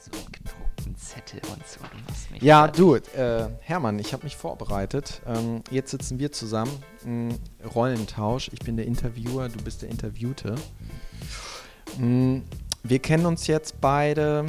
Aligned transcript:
so 0.00 0.10
einen 0.12 0.32
gedruckten 0.32 0.96
Zettel 0.96 1.40
und 1.52 1.66
so. 1.66 1.80
Du 1.80 2.44
Ja, 2.44 2.68
du, 2.68 2.94
äh, 2.96 3.48
Hermann, 3.60 3.98
ich 3.98 4.12
habe 4.12 4.24
mich 4.24 4.36
vorbereitet. 4.36 5.20
Ähm, 5.26 5.62
jetzt 5.70 5.90
sitzen 5.90 6.18
wir 6.18 6.32
zusammen. 6.32 6.72
Mm, 7.04 7.30
Rollentausch. 7.74 8.50
Ich 8.52 8.60
bin 8.60 8.76
der 8.76 8.86
Interviewer, 8.86 9.48
du 9.48 9.62
bist 9.62 9.82
der 9.82 9.90
Interviewte. 9.90 10.54
Mm, 11.98 12.38
wir 12.82 12.98
kennen 12.98 13.26
uns 13.26 13.46
jetzt 13.46 13.80
beide. 13.80 14.46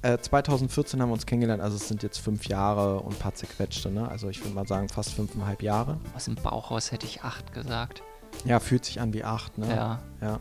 Äh, 0.00 0.18
2014 0.18 1.00
haben 1.00 1.10
wir 1.10 1.14
uns 1.14 1.26
kennengelernt, 1.26 1.62
also 1.62 1.76
es 1.76 1.86
sind 1.86 2.02
jetzt 2.02 2.18
fünf 2.18 2.46
Jahre 2.46 2.98
und 3.00 3.12
ein 3.12 3.18
paar 3.18 3.34
zerquetschte, 3.34 3.90
ne? 3.90 4.08
Also 4.08 4.28
ich 4.30 4.42
würde 4.42 4.54
mal 4.54 4.66
sagen 4.66 4.88
fast 4.88 5.12
fünfeinhalb 5.12 5.62
Jahre. 5.62 5.98
Aus 6.16 6.24
dem 6.24 6.34
Bauch 6.34 6.72
raus 6.72 6.90
hätte 6.90 7.06
ich 7.06 7.22
acht 7.22 7.52
gesagt. 7.52 8.02
Ja, 8.44 8.58
fühlt 8.58 8.84
sich 8.84 9.00
an 9.00 9.12
wie 9.12 9.22
acht, 9.22 9.58
ne? 9.58 9.68
Ja. 9.68 10.02
Ja. 10.20 10.40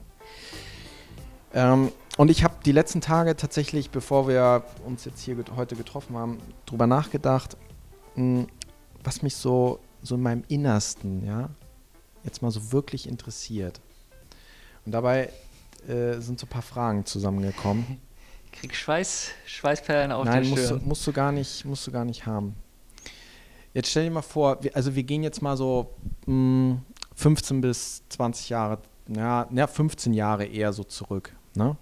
Ähm, 1.54 1.92
und 2.18 2.32
ich 2.32 2.44
habe 2.44 2.51
die 2.66 2.72
letzten 2.72 3.02
Tage 3.02 3.36
tatsächlich, 3.36 3.90
bevor 3.90 4.28
wir 4.28 4.64
uns 4.86 5.06
jetzt 5.06 5.22
hier 5.22 5.36
get 5.36 5.56
heute 5.56 5.76
getroffen 5.76 6.16
haben, 6.16 6.38
drüber 6.66 6.88
nachgedacht, 6.88 7.58
mh, 8.16 8.46
was 9.04 9.22
mich 9.22 9.36
so, 9.36 9.80
so 10.02 10.16
in 10.16 10.22
meinem 10.22 10.44
Innersten, 10.48 11.26
ja, 11.26 11.50
jetzt 12.24 12.42
mal 12.42 12.52
so 12.52 12.72
wirklich 12.72 13.08
interessiert. 13.08 13.82
Und 14.86 14.92
dabei 14.92 15.30
äh, 15.88 16.20
sind 16.20 16.40
so 16.40 16.46
ein 16.46 16.50
paar 16.50 16.62
Fragen 16.62 17.06
zusammengekommen. 17.06 18.00
Ich 18.46 18.52
krieg 18.60 18.76
Schweiß, 18.76 19.30
Schweißperlen 19.46 20.12
auf 20.12 20.26
Nein, 20.26 20.42
der 20.44 20.50
musst 20.50 20.64
du, 20.64 20.68
Stirn. 20.68 20.82
musst 20.88 21.08
du 21.08 21.14
gar 21.14 21.32
nicht, 21.32 21.66
musst 21.66 21.88
du 21.88 21.92
gar 21.92 22.06
nicht 22.06 22.26
haben. 22.26 22.56
Jetzt 23.74 23.90
stell 23.90 24.04
dir 24.04 24.12
mal 24.12 24.22
vor, 24.22 24.62
wir, 24.64 24.76
also 24.76 24.96
wir 24.96 25.04
gehen 25.04 25.24
jetzt 25.24 25.42
mal 25.42 25.56
so 25.56 25.96
mh, 26.26 26.82
15 27.16 27.62
bis 27.62 28.04
20 28.10 28.50
Jahre, 28.50 28.80
ja, 29.08 29.48
ja, 29.52 29.68
15 29.68 30.14
Jahre 30.14 30.46
eher 30.46 30.74
so 30.74 30.84
zurück. 30.84 31.36
Ne? 31.56 31.78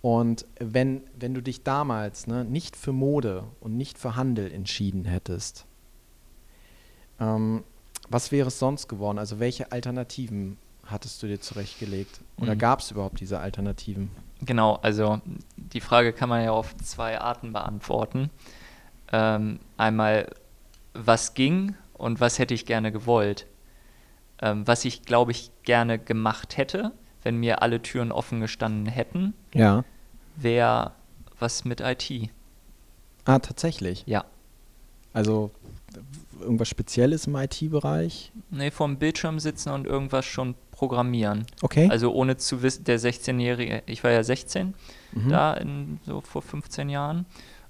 Und 0.00 0.44
wenn, 0.60 1.02
wenn 1.18 1.34
du 1.34 1.42
dich 1.42 1.64
damals 1.64 2.26
ne, 2.26 2.44
nicht 2.44 2.76
für 2.76 2.92
Mode 2.92 3.44
und 3.60 3.76
nicht 3.76 3.98
für 3.98 4.14
Handel 4.16 4.50
entschieden 4.52 5.04
hättest, 5.04 5.66
ähm, 7.20 7.64
was 8.08 8.30
wäre 8.32 8.48
es 8.48 8.58
sonst 8.58 8.88
geworden? 8.88 9.18
Also 9.18 9.40
welche 9.40 9.72
Alternativen 9.72 10.56
hattest 10.86 11.22
du 11.22 11.26
dir 11.26 11.40
zurechtgelegt? 11.40 12.20
Oder 12.40 12.54
Mhm. 12.54 12.58
gab 12.58 12.80
es 12.80 12.90
überhaupt 12.90 13.20
diese 13.20 13.38
Alternativen? 13.40 14.10
Genau, 14.40 14.76
also 14.76 15.20
die 15.56 15.80
Frage 15.80 16.12
kann 16.12 16.28
man 16.28 16.44
ja 16.44 16.52
auf 16.52 16.76
zwei 16.76 17.20
Arten 17.20 17.52
beantworten. 17.52 18.30
Ähm, 19.12 19.58
einmal, 19.76 20.30
was 20.94 21.34
ging 21.34 21.74
und 21.94 22.20
was 22.20 22.38
hätte 22.38 22.54
ich 22.54 22.64
gerne 22.66 22.92
gewollt? 22.92 23.46
Ähm, 24.40 24.66
was 24.66 24.84
ich, 24.84 25.02
glaube 25.02 25.32
ich, 25.32 25.50
gerne 25.64 25.98
gemacht 25.98 26.56
hätte, 26.56 26.92
wenn 27.22 27.36
mir 27.36 27.62
alle 27.62 27.80
Türen 27.82 28.12
offen 28.12 28.40
gestanden 28.40 28.86
hätten, 28.86 29.34
Ja. 29.54 29.84
wäre 30.36 30.92
was 31.38 31.64
mit 31.64 31.80
IT. 31.80 32.30
Ah, 33.24 33.38
tatsächlich. 33.38 34.04
Ja. 34.06 34.24
Also 35.12 35.50
irgendwas 36.40 36.68
Spezielles 36.68 37.26
im 37.26 37.36
IT-Bereich? 37.36 38.32
Nee, 38.50 38.70
vorm 38.70 38.96
Bildschirm 38.98 39.38
sitzen 39.40 39.70
und 39.70 39.86
irgendwas 39.86 40.24
schon 40.24 40.54
programmieren. 40.70 41.46
Okay. 41.62 41.88
Also 41.90 42.12
ohne 42.12 42.36
zu 42.36 42.62
wissen, 42.62 42.84
der 42.84 43.00
16-Jährige, 43.00 43.82
ich 43.86 44.04
war 44.04 44.10
ja 44.12 44.22
16 44.22 44.74
Mhm. 45.12 45.28
da, 45.30 45.54
in, 45.54 45.98
so 46.04 46.20
vor 46.20 46.42
15 46.42 46.88
Jahren, 46.90 47.24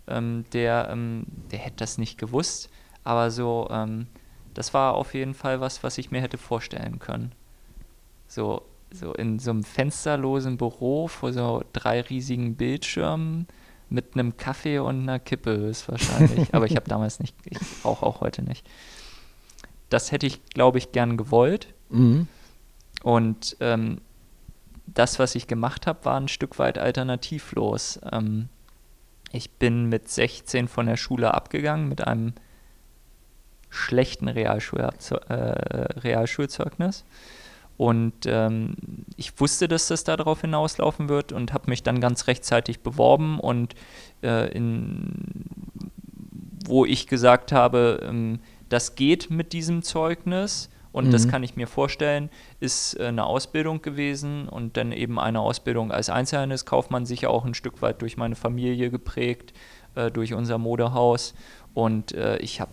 ähm, 0.08 0.44
der, 0.52 0.88
ähm, 0.90 1.24
der 1.52 1.60
hätte 1.60 1.76
das 1.76 1.96
nicht 1.96 2.18
gewusst, 2.18 2.68
aber 3.04 3.30
so, 3.30 3.68
ähm, 3.70 4.08
das 4.54 4.74
war 4.74 4.94
auf 4.94 5.14
jeden 5.14 5.34
Fall 5.34 5.60
was, 5.60 5.82
was 5.84 5.98
ich 5.98 6.10
mir 6.10 6.20
hätte 6.20 6.36
vorstellen 6.36 6.98
können. 6.98 7.32
So, 8.26 8.62
so 8.92 9.12
in 9.12 9.38
so 9.38 9.50
einem 9.50 9.64
fensterlosen 9.64 10.56
Büro 10.56 11.08
vor 11.08 11.32
so 11.32 11.62
drei 11.72 12.00
riesigen 12.00 12.56
Bildschirmen 12.56 13.46
mit 13.90 14.14
einem 14.14 14.36
Kaffee 14.36 14.78
und 14.78 15.02
einer 15.02 15.18
Kippe 15.18 15.56
höchstwahrscheinlich. 15.56 16.48
aber 16.54 16.66
ich 16.66 16.76
habe 16.76 16.88
damals 16.88 17.20
nicht, 17.20 17.34
ich 17.44 17.58
rauche 17.84 18.04
auch 18.04 18.20
heute 18.20 18.42
nicht. 18.42 18.68
Das 19.88 20.12
hätte 20.12 20.26
ich, 20.26 20.44
glaube 20.46 20.78
ich, 20.78 20.92
gern 20.92 21.16
gewollt. 21.16 21.72
Mhm. 21.88 22.28
Und 23.02 23.56
ähm, 23.60 24.00
das, 24.86 25.18
was 25.18 25.34
ich 25.34 25.46
gemacht 25.46 25.86
habe, 25.86 26.04
war 26.04 26.18
ein 26.18 26.28
Stück 26.28 26.58
weit 26.58 26.78
alternativlos. 26.78 28.00
Ähm, 28.10 28.48
ich 29.32 29.50
bin 29.52 29.88
mit 29.88 30.08
16 30.08 30.68
von 30.68 30.86
der 30.86 30.96
Schule 30.96 31.34
abgegangen 31.34 31.88
mit 31.88 32.06
einem 32.06 32.34
schlechten 33.70 34.28
Realschulabzeu 34.28 35.16
äh, 35.28 36.00
Realschulzeugnis. 36.00 37.04
Und 37.78 38.26
ähm, 38.26 38.74
ich 39.16 39.40
wusste, 39.40 39.68
dass 39.68 39.86
das 39.86 40.02
darauf 40.02 40.40
hinauslaufen 40.40 41.08
wird 41.08 41.32
und 41.32 41.54
habe 41.54 41.70
mich 41.70 41.84
dann 41.84 42.00
ganz 42.00 42.26
rechtzeitig 42.26 42.80
beworben 42.80 43.38
und 43.38 43.74
äh, 44.22 44.50
in, 44.52 45.44
wo 46.66 46.84
ich 46.84 47.06
gesagt 47.06 47.52
habe, 47.52 48.00
ähm, 48.02 48.40
das 48.68 48.96
geht 48.96 49.30
mit 49.30 49.52
diesem 49.52 49.82
Zeugnis 49.82 50.68
und 50.90 51.12
das 51.12 51.26
Mhm. 51.26 51.30
kann 51.30 51.42
ich 51.44 51.54
mir 51.54 51.68
vorstellen, 51.68 52.30
ist 52.58 52.98
äh, 52.98 53.04
eine 53.04 53.24
Ausbildung 53.24 53.80
gewesen 53.80 54.48
und 54.48 54.76
dann 54.76 54.90
eben 54.90 55.20
eine 55.20 55.40
Ausbildung 55.40 55.92
als 55.92 56.10
Einzelhandelskaufmann, 56.10 57.06
sicher 57.06 57.30
auch 57.30 57.44
ein 57.44 57.54
Stück 57.54 57.80
weit 57.80 58.02
durch 58.02 58.16
meine 58.16 58.34
Familie 58.34 58.90
geprägt, 58.90 59.52
äh, 59.94 60.10
durch 60.10 60.34
unser 60.34 60.58
Modehaus. 60.58 61.34
Und 61.74 62.10
äh, 62.12 62.38
ich 62.38 62.60
habe 62.60 62.72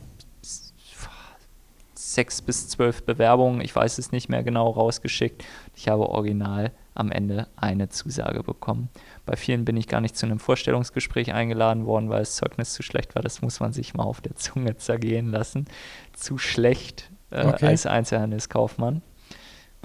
sechs 2.16 2.42
bis 2.42 2.68
zwölf 2.68 3.04
Bewerbungen, 3.04 3.62
ich 3.62 3.76
weiß 3.76 3.98
es 3.98 4.12
nicht 4.12 4.30
mehr 4.30 4.44
genau, 4.44 4.70
rausgeschickt. 4.70 5.46
Ich 5.76 5.88
habe 5.88 6.10
original 6.10 6.72
am 6.96 7.12
Ende 7.12 7.48
eine 7.58 7.90
Zusage 7.90 8.42
bekommen. 8.42 8.90
Bei 9.26 9.36
vielen 9.36 9.66
bin 9.66 9.78
ich 9.78 9.88
gar 9.88 10.02
nicht 10.02 10.16
zu 10.16 10.26
einem 10.26 10.40
Vorstellungsgespräch 10.40 11.34
eingeladen 11.34 11.86
worden, 11.86 12.10
weil 12.10 12.20
das 12.20 12.38
Zeugnis 12.38 12.74
zu 12.74 12.84
schlecht 12.84 13.16
war. 13.16 13.22
Das 13.22 13.42
muss 13.42 13.60
man 13.60 13.74
sich 13.74 13.94
mal 13.94 14.04
auf 14.04 14.22
der 14.22 14.36
Zunge 14.36 14.78
zergehen 14.78 15.30
lassen. 15.30 15.66
Zu 16.14 16.38
schlecht 16.38 17.12
äh, 17.32 17.46
Okay. 17.46 17.68
als 17.68 17.86
Einzelhandelskaufmann. 17.86 19.02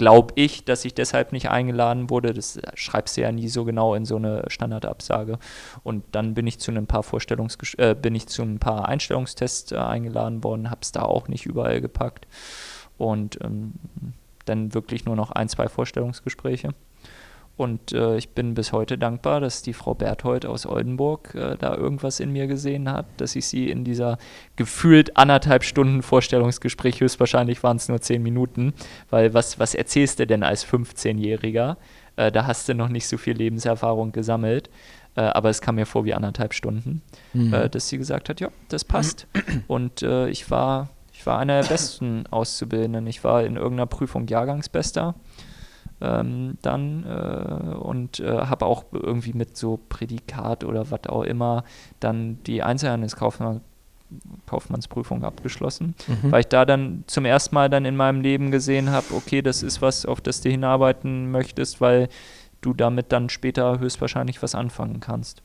Glaube 0.00 0.33
ich, 0.34 0.65
dass 0.65 0.87
ich 0.87 0.94
deshalb 0.94 1.31
nicht 1.31 1.50
eingeladen 1.50 2.09
wurde. 2.09 2.33
Das 2.33 2.59
schreibst 2.72 3.19
du 3.19 3.21
ja 3.21 3.31
nie 3.33 3.49
so 3.49 3.66
genau 3.66 3.94
in 3.94 4.06
so 4.06 4.16
eine 4.16 4.44
Standardabsage. 4.47 5.38
Und 5.83 6.05
dann 6.12 6.33
bin 6.33 6.47
ich 6.47 6.59
zu 6.59 6.71
ein 6.71 6.87
paar 6.87 7.03
Vorstellungsges 7.03 7.75
äh, 7.75 7.94
bin 7.94 8.15
ich 8.15 8.27
zu 8.27 8.41
ein 8.41 8.59
paar 8.59 8.88
Einstellungstests 8.88 9.72
äh, 9.72 9.77
eingeladen 9.77 10.43
worden, 10.43 10.71
habe 10.71 10.81
es 10.81 10.93
da 10.93 11.03
auch 11.03 11.28
nicht 11.28 11.44
überall 11.44 11.83
gepackt. 11.83 12.27
Und 12.97 13.44
ähm, 13.44 13.75
dann 14.47 14.72
wirklich 14.72 15.05
nur 15.05 15.16
noch 15.16 15.33
ein, 15.33 15.50
zwei 15.50 15.69
Vorstellungsgespräche. 15.69 16.71
Und 17.56 17.93
äh, 17.93 18.16
ich 18.16 18.31
bin 18.31 18.55
bis 18.55 18.72
heute 18.72 18.97
dankbar, 18.97 19.41
dass 19.41 19.61
die 19.61 19.75
Frau 19.75 19.93
Berthold 19.94 20.47
aus 20.47 20.65
Oldenburg 20.65 21.34
äh, 21.34 21.56
da 21.59 21.75
irgendwas 21.77 22.19
in 22.19 22.33
mir 22.33 22.47
gesehen 22.47 22.91
hat, 22.91 23.05
dass 23.19 23.37
ich 23.37 23.47
sie 23.47 23.69
in 23.71 23.84
dieser 23.84 24.16
gefühlt 24.56 25.19
anderthalb 25.19 25.62
Stunden 25.65 26.03
Vorstellungsgespräch, 26.03 27.00
höchstwahrscheinlich 27.00 27.62
waren 27.62 27.77
es 27.77 27.88
nur 27.91 28.00
zehn 28.00 28.22
Minuten, 28.22 28.72
weil 29.11 29.34
was, 29.34 29.59
was 29.59 29.75
erzählst 29.75 30.19
du 30.21 30.27
denn 30.27 30.43
als 30.43 30.66
15-Jähriger? 30.66 31.77
Äh, 32.16 32.33
da 32.33 32.47
hast 32.47 32.66
du 32.69 32.75
noch 32.75 32.88
nicht 32.88 33.06
so 33.06 33.19
viel 33.19 33.37
Lebenserfahrung 33.37 34.12
gesammelt, 34.12 34.71
äh, 35.17 35.21
aber 35.21 35.50
es 35.50 35.61
kam 35.61 35.75
mir 35.75 35.87
vor 35.87 36.06
wie 36.06 36.15
anderthalb 36.15 36.55
Stunden, 36.55 37.03
Mhm. 37.34 37.53
äh, 37.53 37.69
dass 37.69 37.88
sie 37.91 37.99
gesagt 37.99 38.31
hat, 38.31 38.41
ja, 38.41 38.49
das 38.69 38.84
passt. 38.84 39.27
Und 39.69 40.03
äh, 40.03 40.28
ich 40.31 40.50
war, 40.50 40.88
ich 41.12 41.27
war 41.27 41.38
einer 41.38 41.61
der 41.61 41.69
besten 41.69 42.25
Auszubildenden. 42.31 43.06
Ich 43.06 43.22
war 43.22 43.44
in 43.44 43.56
irgendeiner 43.56 43.87
Prüfung 43.87 44.27
Jahrgangsbester 44.28 45.15
ähm, 46.00 46.56
dann 46.62 47.05
äh, 47.05 47.75
und 47.75 48.21
äh, 48.21 48.27
habe 48.47 48.66
auch 48.66 48.84
irgendwie 48.93 49.33
mit 49.33 49.56
so 49.56 49.78
Prädikat 49.88 50.65
oder 50.65 50.91
was 50.91 51.06
auch 51.09 51.22
immer 51.22 51.65
dann 52.00 52.38
die 52.44 52.62
Einzelhandelskaufmann 52.62 53.61
Kaufmannsprüfung 54.47 55.22
abgeschlossen, 55.25 55.94
Mhm. 56.09 56.33
weil 56.33 56.41
ich 56.41 56.49
da 56.49 56.65
dann 56.65 57.05
zum 57.06 57.25
ersten 57.25 57.55
Mal 57.55 57.71
dann 57.71 57.84
in 57.84 57.94
meinem 57.97 58.21
Leben 58.22 58.50
gesehen 58.50 58.91
habe, 58.91 59.15
okay, 59.15 59.41
das 59.41 59.62
ist 59.62 59.81
was, 59.83 60.05
auf 60.05 60.21
das 60.21 60.41
du 60.41 60.50
hinarbeiten 60.50 61.31
möchtest, 61.31 61.81
weil 61.81 62.09
du 62.61 62.75
damit 62.75 63.12
dann 63.12 63.28
später 63.28 63.78
höchstwahrscheinlich 63.78 64.43
was 64.43 64.56
anfangen 64.56 64.99
kannst. 64.99 65.43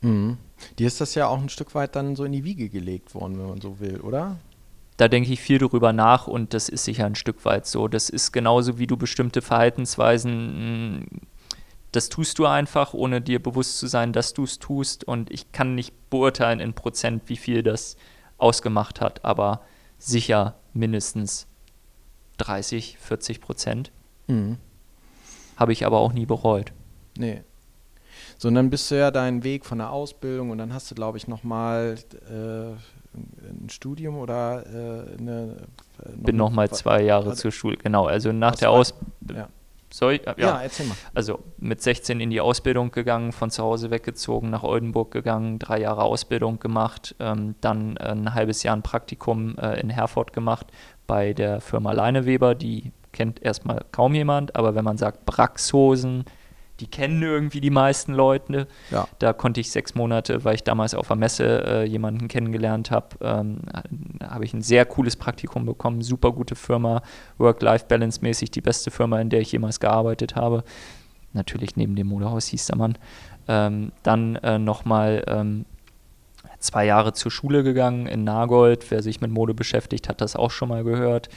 Mhm. 0.00 0.38
Dir 0.78 0.86
ist 0.86 1.00
das 1.00 1.14
ja 1.16 1.26
auch 1.26 1.40
ein 1.40 1.48
Stück 1.48 1.74
weit 1.74 1.96
dann 1.96 2.14
so 2.14 2.24
in 2.24 2.32
die 2.32 2.44
Wiege 2.44 2.68
gelegt 2.68 3.14
worden, 3.14 3.38
wenn 3.38 3.48
man 3.48 3.60
so 3.60 3.80
will, 3.80 4.00
oder? 4.00 4.36
Da 4.96 5.08
denke 5.08 5.32
ich 5.32 5.40
viel 5.40 5.58
darüber 5.58 5.92
nach 5.92 6.26
und 6.26 6.54
das 6.54 6.68
ist 6.68 6.84
sicher 6.84 7.06
ein 7.06 7.14
Stück 7.14 7.44
weit 7.44 7.66
so. 7.66 7.88
Das 7.88 8.08
ist 8.08 8.32
genauso 8.32 8.78
wie 8.78 8.86
du 8.86 8.96
bestimmte 8.96 9.42
Verhaltensweisen, 9.42 10.98
mh, 11.00 11.06
das 11.94 12.08
tust 12.08 12.40
du 12.40 12.46
einfach, 12.46 12.92
ohne 12.92 13.20
dir 13.20 13.40
bewusst 13.40 13.78
zu 13.78 13.86
sein, 13.86 14.12
dass 14.12 14.34
du 14.34 14.42
es 14.42 14.58
tust. 14.58 15.04
Und 15.04 15.30
ich 15.30 15.52
kann 15.52 15.76
nicht 15.76 15.94
beurteilen 16.10 16.58
in 16.58 16.74
Prozent, 16.74 17.22
wie 17.26 17.36
viel 17.36 17.62
das 17.62 17.96
ausgemacht 18.36 19.00
hat, 19.00 19.24
aber 19.24 19.60
sicher 19.96 20.56
mindestens 20.72 21.46
30, 22.38 22.98
40 22.98 23.40
Prozent. 23.40 23.92
Mhm. 24.26 24.58
Habe 25.56 25.72
ich 25.72 25.86
aber 25.86 25.98
auch 25.98 26.12
nie 26.12 26.26
bereut. 26.26 26.72
Nee. 27.16 27.42
So, 28.38 28.48
und 28.48 28.54
dann 28.54 28.70
bist 28.70 28.90
du 28.90 28.96
ja 28.98 29.10
deinen 29.10 29.44
Weg 29.44 29.64
von 29.64 29.78
der 29.78 29.90
Ausbildung 29.90 30.50
und 30.50 30.58
dann 30.58 30.72
hast 30.74 30.90
du, 30.90 30.94
glaube 30.94 31.18
ich, 31.18 31.28
nochmal 31.28 31.96
äh, 32.30 32.72
ein 33.14 33.68
Studium 33.70 34.16
oder 34.16 34.64
äh, 34.66 35.18
eine. 35.18 35.56
äh, 36.04 36.08
Bin 36.16 36.36
nochmal 36.36 36.68
zwei 36.70 37.02
Jahre 37.02 37.34
zur 37.34 37.52
Schule, 37.52 37.76
genau. 37.76 38.06
Also 38.06 38.32
nach 38.32 38.56
der 38.56 38.68
war- 38.70 38.78
Aus 38.78 38.94
Ja. 39.34 39.48
Soll 39.92 40.14
ich? 40.14 40.22
Ja, 40.26 40.34
ja, 40.36 40.60
erzähl 40.60 40.86
mal. 40.86 40.96
Also 41.14 41.38
mit 41.58 41.80
16 41.80 42.18
in 42.18 42.28
die 42.30 42.40
Ausbildung 42.40 42.90
gegangen, 42.90 43.30
von 43.30 43.50
zu 43.52 43.62
Hause 43.62 43.92
weggezogen, 43.92 44.50
nach 44.50 44.64
Oldenburg 44.64 45.12
gegangen, 45.12 45.60
drei 45.60 45.78
Jahre 45.78 46.02
Ausbildung 46.02 46.58
gemacht, 46.58 47.14
ähm, 47.20 47.54
dann 47.60 47.96
ein 47.98 48.34
halbes 48.34 48.64
Jahr 48.64 48.74
ein 48.74 48.82
Praktikum 48.82 49.56
äh, 49.56 49.78
in 49.80 49.90
Herford 49.90 50.32
gemacht 50.32 50.66
bei 51.06 51.32
der 51.32 51.60
Firma 51.60 51.92
Leineweber, 51.92 52.56
die 52.56 52.90
kennt 53.12 53.40
erstmal 53.40 53.84
kaum 53.92 54.14
jemand, 54.14 54.56
aber 54.56 54.74
wenn 54.74 54.84
man 54.84 54.96
sagt 54.98 55.26
Braxhosen, 55.26 56.24
die 56.80 56.86
kennen 56.86 57.22
irgendwie 57.22 57.60
die 57.60 57.70
meisten 57.70 58.14
Leute. 58.14 58.66
Ja. 58.90 59.06
Da 59.18 59.32
konnte 59.32 59.60
ich 59.60 59.70
sechs 59.70 59.94
Monate, 59.94 60.44
weil 60.44 60.56
ich 60.56 60.64
damals 60.64 60.94
auf 60.94 61.06
der 61.06 61.16
Messe 61.16 61.64
äh, 61.66 61.84
jemanden 61.84 62.28
kennengelernt 62.28 62.90
habe, 62.90 63.16
ähm, 63.20 63.58
habe 64.22 64.44
ich 64.44 64.52
ein 64.54 64.62
sehr 64.62 64.84
cooles 64.84 65.16
Praktikum 65.16 65.66
bekommen, 65.66 66.02
super 66.02 66.32
gute 66.32 66.56
Firma, 66.56 67.02
Work-Life-Balance-mäßig 67.38 68.50
die 68.50 68.60
beste 68.60 68.90
Firma, 68.90 69.20
in 69.20 69.30
der 69.30 69.40
ich 69.40 69.52
jemals 69.52 69.78
gearbeitet 69.78 70.34
habe. 70.34 70.64
Natürlich 71.32 71.76
neben 71.76 71.96
dem 71.96 72.08
Modehaus 72.08 72.46
hieß 72.46 72.66
der 72.66 72.76
Mann. 72.76 72.98
Ähm, 73.46 73.92
dann 74.02 74.36
äh, 74.36 74.58
nochmal 74.58 75.24
ähm, 75.26 75.66
zwei 76.64 76.86
Jahre 76.86 77.12
zur 77.12 77.30
Schule 77.30 77.62
gegangen 77.62 78.06
in 78.06 78.24
Nagold. 78.24 78.90
Wer 78.90 79.02
sich 79.02 79.20
mit 79.20 79.30
Mode 79.30 79.54
beschäftigt, 79.54 80.08
hat 80.08 80.20
das 80.20 80.34
auch 80.34 80.50
schon 80.50 80.68
mal 80.68 80.82
gehört. 80.82 81.28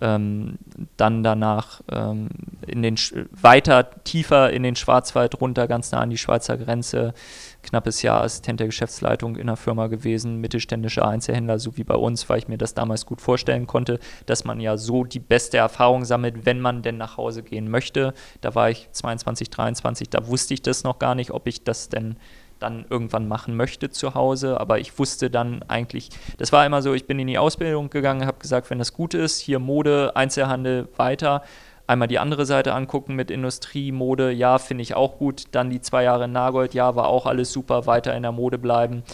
Ähm, 0.00 0.58
dann 0.96 1.22
danach 1.22 1.80
ähm, 1.90 2.28
in 2.66 2.82
den 2.82 2.96
weiter 3.32 3.90
tiefer 4.04 4.50
in 4.50 4.62
den 4.62 4.76
Schwarzwald 4.76 5.40
runter, 5.40 5.66
ganz 5.66 5.90
nah 5.90 6.00
an 6.00 6.10
die 6.10 6.18
Schweizer 6.18 6.56
Grenze. 6.56 7.14
Knappes 7.62 8.02
Jahr 8.02 8.22
Assistent 8.22 8.60
der 8.60 8.68
Geschäftsleitung 8.68 9.36
in 9.36 9.48
der 9.48 9.56
Firma 9.56 9.88
gewesen, 9.88 10.36
mittelständischer 10.36 11.06
Einzelhändler, 11.06 11.58
so 11.58 11.76
wie 11.76 11.84
bei 11.84 11.96
uns, 11.96 12.28
weil 12.28 12.38
ich 12.38 12.48
mir 12.48 12.56
das 12.56 12.74
damals 12.74 13.04
gut 13.04 13.20
vorstellen 13.20 13.66
konnte, 13.66 13.98
dass 14.26 14.44
man 14.44 14.60
ja 14.60 14.76
so 14.76 15.04
die 15.04 15.18
beste 15.18 15.58
Erfahrung 15.58 16.04
sammelt, 16.04 16.46
wenn 16.46 16.60
man 16.60 16.82
denn 16.82 16.96
nach 16.96 17.16
Hause 17.16 17.42
gehen 17.42 17.68
möchte. 17.68 18.14
Da 18.40 18.54
war 18.54 18.70
ich 18.70 18.88
22, 18.92 19.50
23, 19.50 20.08
da 20.08 20.26
wusste 20.28 20.54
ich 20.54 20.62
das 20.62 20.84
noch 20.84 20.98
gar 20.98 21.16
nicht, 21.16 21.32
ob 21.32 21.46
ich 21.48 21.64
das 21.64 21.88
denn 21.88 22.16
dann 22.58 22.84
irgendwann 22.90 23.28
machen 23.28 23.56
möchte 23.56 23.90
zu 23.90 24.14
Hause. 24.14 24.60
Aber 24.60 24.78
ich 24.78 24.98
wusste 24.98 25.30
dann 25.30 25.62
eigentlich, 25.68 26.10
das 26.36 26.52
war 26.52 26.64
immer 26.66 26.82
so, 26.82 26.94
ich 26.94 27.06
bin 27.06 27.18
in 27.18 27.26
die 27.26 27.38
Ausbildung 27.38 27.90
gegangen, 27.90 28.26
habe 28.26 28.38
gesagt, 28.38 28.70
wenn 28.70 28.78
das 28.78 28.92
gut 28.92 29.14
ist, 29.14 29.40
hier 29.40 29.58
Mode, 29.58 30.12
Einzelhandel 30.14 30.88
weiter. 30.96 31.42
Einmal 31.86 32.08
die 32.08 32.18
andere 32.18 32.44
Seite 32.44 32.74
angucken 32.74 33.14
mit 33.14 33.30
Industrie, 33.30 33.92
Mode, 33.92 34.30
ja, 34.30 34.58
finde 34.58 34.82
ich 34.82 34.94
auch 34.94 35.16
gut. 35.16 35.44
Dann 35.52 35.70
die 35.70 35.80
zwei 35.80 36.02
Jahre 36.02 36.24
in 36.24 36.32
Nagold, 36.32 36.74
ja, 36.74 36.96
war 36.96 37.08
auch 37.08 37.24
alles 37.24 37.50
super, 37.50 37.86
weiter 37.86 38.14
in 38.14 38.22
der 38.22 38.32
Mode 38.32 38.58
bleiben. 38.58 39.04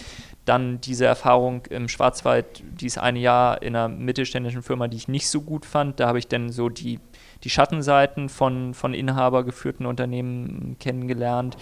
Dann 0.44 0.80
diese 0.80 1.06
Erfahrung 1.06 1.64
im 1.70 1.88
Schwarzwald, 1.88 2.64
dieses 2.80 2.98
eine 2.98 3.20
Jahr 3.20 3.62
in 3.62 3.76
einer 3.76 3.88
mittelständischen 3.88 4.62
Firma, 4.62 4.88
die 4.88 4.96
ich 4.96 5.06
nicht 5.06 5.28
so 5.28 5.40
gut 5.40 5.64
fand. 5.64 6.00
Da 6.00 6.08
habe 6.08 6.18
ich 6.18 6.26
dann 6.26 6.50
so 6.50 6.68
die, 6.68 6.98
die 7.44 7.50
Schattenseiten 7.50 8.28
von, 8.28 8.74
von 8.74 8.92
inhabergeführten 8.92 9.86
Unternehmen 9.86 10.76
kennengelernt 10.80 11.56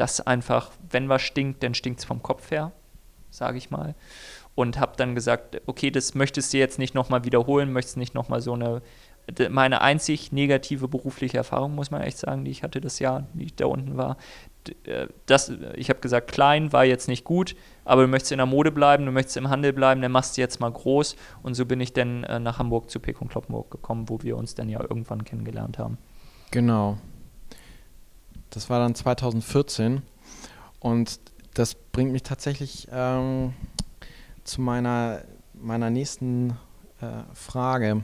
dass 0.00 0.18
einfach, 0.22 0.70
wenn 0.88 1.10
was 1.10 1.20
stinkt, 1.20 1.62
dann 1.62 1.74
stinkt 1.74 2.00
es 2.00 2.06
vom 2.06 2.22
Kopf 2.22 2.50
her, 2.50 2.72
sage 3.28 3.58
ich 3.58 3.70
mal. 3.70 3.94
Und 4.54 4.80
habe 4.80 4.96
dann 4.96 5.14
gesagt, 5.14 5.60
okay, 5.66 5.90
das 5.90 6.14
möchtest 6.14 6.54
du 6.54 6.58
jetzt 6.58 6.78
nicht 6.78 6.94
nochmal 6.94 7.24
wiederholen, 7.24 7.70
möchtest 7.70 7.98
nicht 7.98 8.14
nochmal 8.14 8.40
so 8.40 8.54
eine, 8.54 8.80
meine 9.50 9.82
einzig 9.82 10.32
negative 10.32 10.88
berufliche 10.88 11.36
Erfahrung, 11.36 11.74
muss 11.74 11.90
man 11.90 12.00
echt 12.00 12.16
sagen, 12.16 12.46
die 12.46 12.50
ich 12.50 12.62
hatte 12.62 12.80
das 12.80 12.98
Jahr, 12.98 13.26
die 13.34 13.44
ich 13.44 13.54
da 13.56 13.66
unten 13.66 13.98
war. 13.98 14.16
Äh, 14.84 15.08
das, 15.26 15.52
ich 15.76 15.90
habe 15.90 16.00
gesagt, 16.00 16.32
klein 16.32 16.72
war 16.72 16.86
jetzt 16.86 17.06
nicht 17.06 17.24
gut, 17.24 17.54
aber 17.84 18.00
du 18.00 18.08
möchtest 18.08 18.32
in 18.32 18.38
der 18.38 18.46
Mode 18.46 18.72
bleiben, 18.72 19.04
du 19.04 19.12
möchtest 19.12 19.36
im 19.36 19.50
Handel 19.50 19.74
bleiben, 19.74 20.00
dann 20.00 20.12
machst 20.12 20.38
du 20.38 20.40
jetzt 20.40 20.60
mal 20.60 20.72
groß. 20.72 21.14
Und 21.42 21.54
so 21.54 21.66
bin 21.66 21.78
ich 21.78 21.92
dann 21.92 22.24
äh, 22.24 22.40
nach 22.40 22.58
Hamburg 22.58 22.90
zu 22.90 23.00
Pekon 23.00 23.28
Kloppenburg 23.28 23.70
gekommen, 23.70 24.08
wo 24.08 24.22
wir 24.22 24.38
uns 24.38 24.54
dann 24.54 24.70
ja 24.70 24.80
irgendwann 24.80 25.24
kennengelernt 25.24 25.78
haben. 25.78 25.98
Genau. 26.50 26.96
Das 28.50 28.68
war 28.68 28.80
dann 28.80 28.94
2014 28.94 30.02
und 30.80 31.20
das 31.54 31.74
bringt 31.74 32.12
mich 32.12 32.22
tatsächlich 32.22 32.88
ähm, 32.90 33.54
zu 34.44 34.60
meiner, 34.60 35.22
meiner 35.54 35.90
nächsten 35.90 36.50
äh, 37.00 37.22
Frage. 37.34 38.02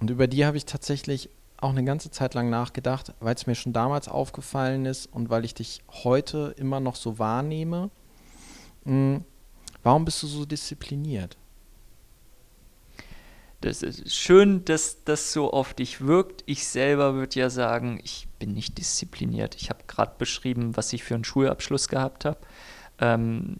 Und 0.00 0.10
über 0.10 0.26
die 0.26 0.44
habe 0.44 0.56
ich 0.56 0.64
tatsächlich 0.64 1.30
auch 1.58 1.70
eine 1.70 1.84
ganze 1.84 2.10
Zeit 2.10 2.34
lang 2.34 2.50
nachgedacht, 2.50 3.14
weil 3.20 3.34
es 3.34 3.46
mir 3.46 3.54
schon 3.54 3.72
damals 3.72 4.08
aufgefallen 4.08 4.84
ist 4.84 5.06
und 5.06 5.30
weil 5.30 5.44
ich 5.44 5.54
dich 5.54 5.82
heute 5.90 6.54
immer 6.56 6.80
noch 6.80 6.96
so 6.96 7.18
wahrnehme. 7.18 7.90
Hm, 8.84 9.24
warum 9.82 10.04
bist 10.04 10.22
du 10.22 10.26
so 10.26 10.44
diszipliniert? 10.44 11.36
Das 13.60 13.82
ist 13.82 14.12
schön, 14.12 14.64
dass 14.64 15.04
das 15.04 15.32
so 15.32 15.52
auf 15.52 15.72
dich 15.72 16.00
wirkt. 16.00 16.42
Ich 16.46 16.66
selber 16.66 17.14
würde 17.14 17.38
ja 17.38 17.48
sagen, 17.48 18.00
ich 18.02 18.26
bin 18.42 18.54
nicht 18.54 18.76
diszipliniert. 18.76 19.54
Ich 19.54 19.70
habe 19.70 19.84
gerade 19.86 20.14
beschrieben, 20.18 20.76
was 20.76 20.92
ich 20.92 21.04
für 21.04 21.14
einen 21.14 21.22
Schulabschluss 21.22 21.86
gehabt 21.86 22.24
habe. 22.24 22.38
Ähm, 22.98 23.58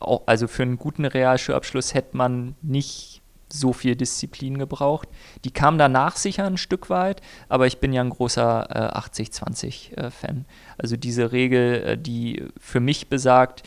also 0.00 0.48
für 0.48 0.62
einen 0.62 0.78
guten 0.78 1.04
Realschulabschluss 1.04 1.92
hätte 1.92 2.16
man 2.16 2.54
nicht 2.62 3.20
so 3.52 3.74
viel 3.74 3.96
Disziplin 3.96 4.56
gebraucht. 4.56 5.08
Die 5.44 5.50
kam 5.50 5.76
danach 5.76 6.16
sicher 6.16 6.46
ein 6.46 6.56
Stück 6.56 6.88
weit, 6.88 7.20
aber 7.50 7.66
ich 7.66 7.80
bin 7.80 7.92
ja 7.92 8.00
ein 8.00 8.08
großer 8.08 8.94
äh, 8.94 8.98
80-20-Fan. 8.98 10.36
Äh, 10.36 10.44
also 10.78 10.96
diese 10.96 11.30
Regel, 11.30 11.82
äh, 11.82 11.98
die 11.98 12.46
für 12.58 12.80
mich 12.80 13.08
besagt, 13.10 13.62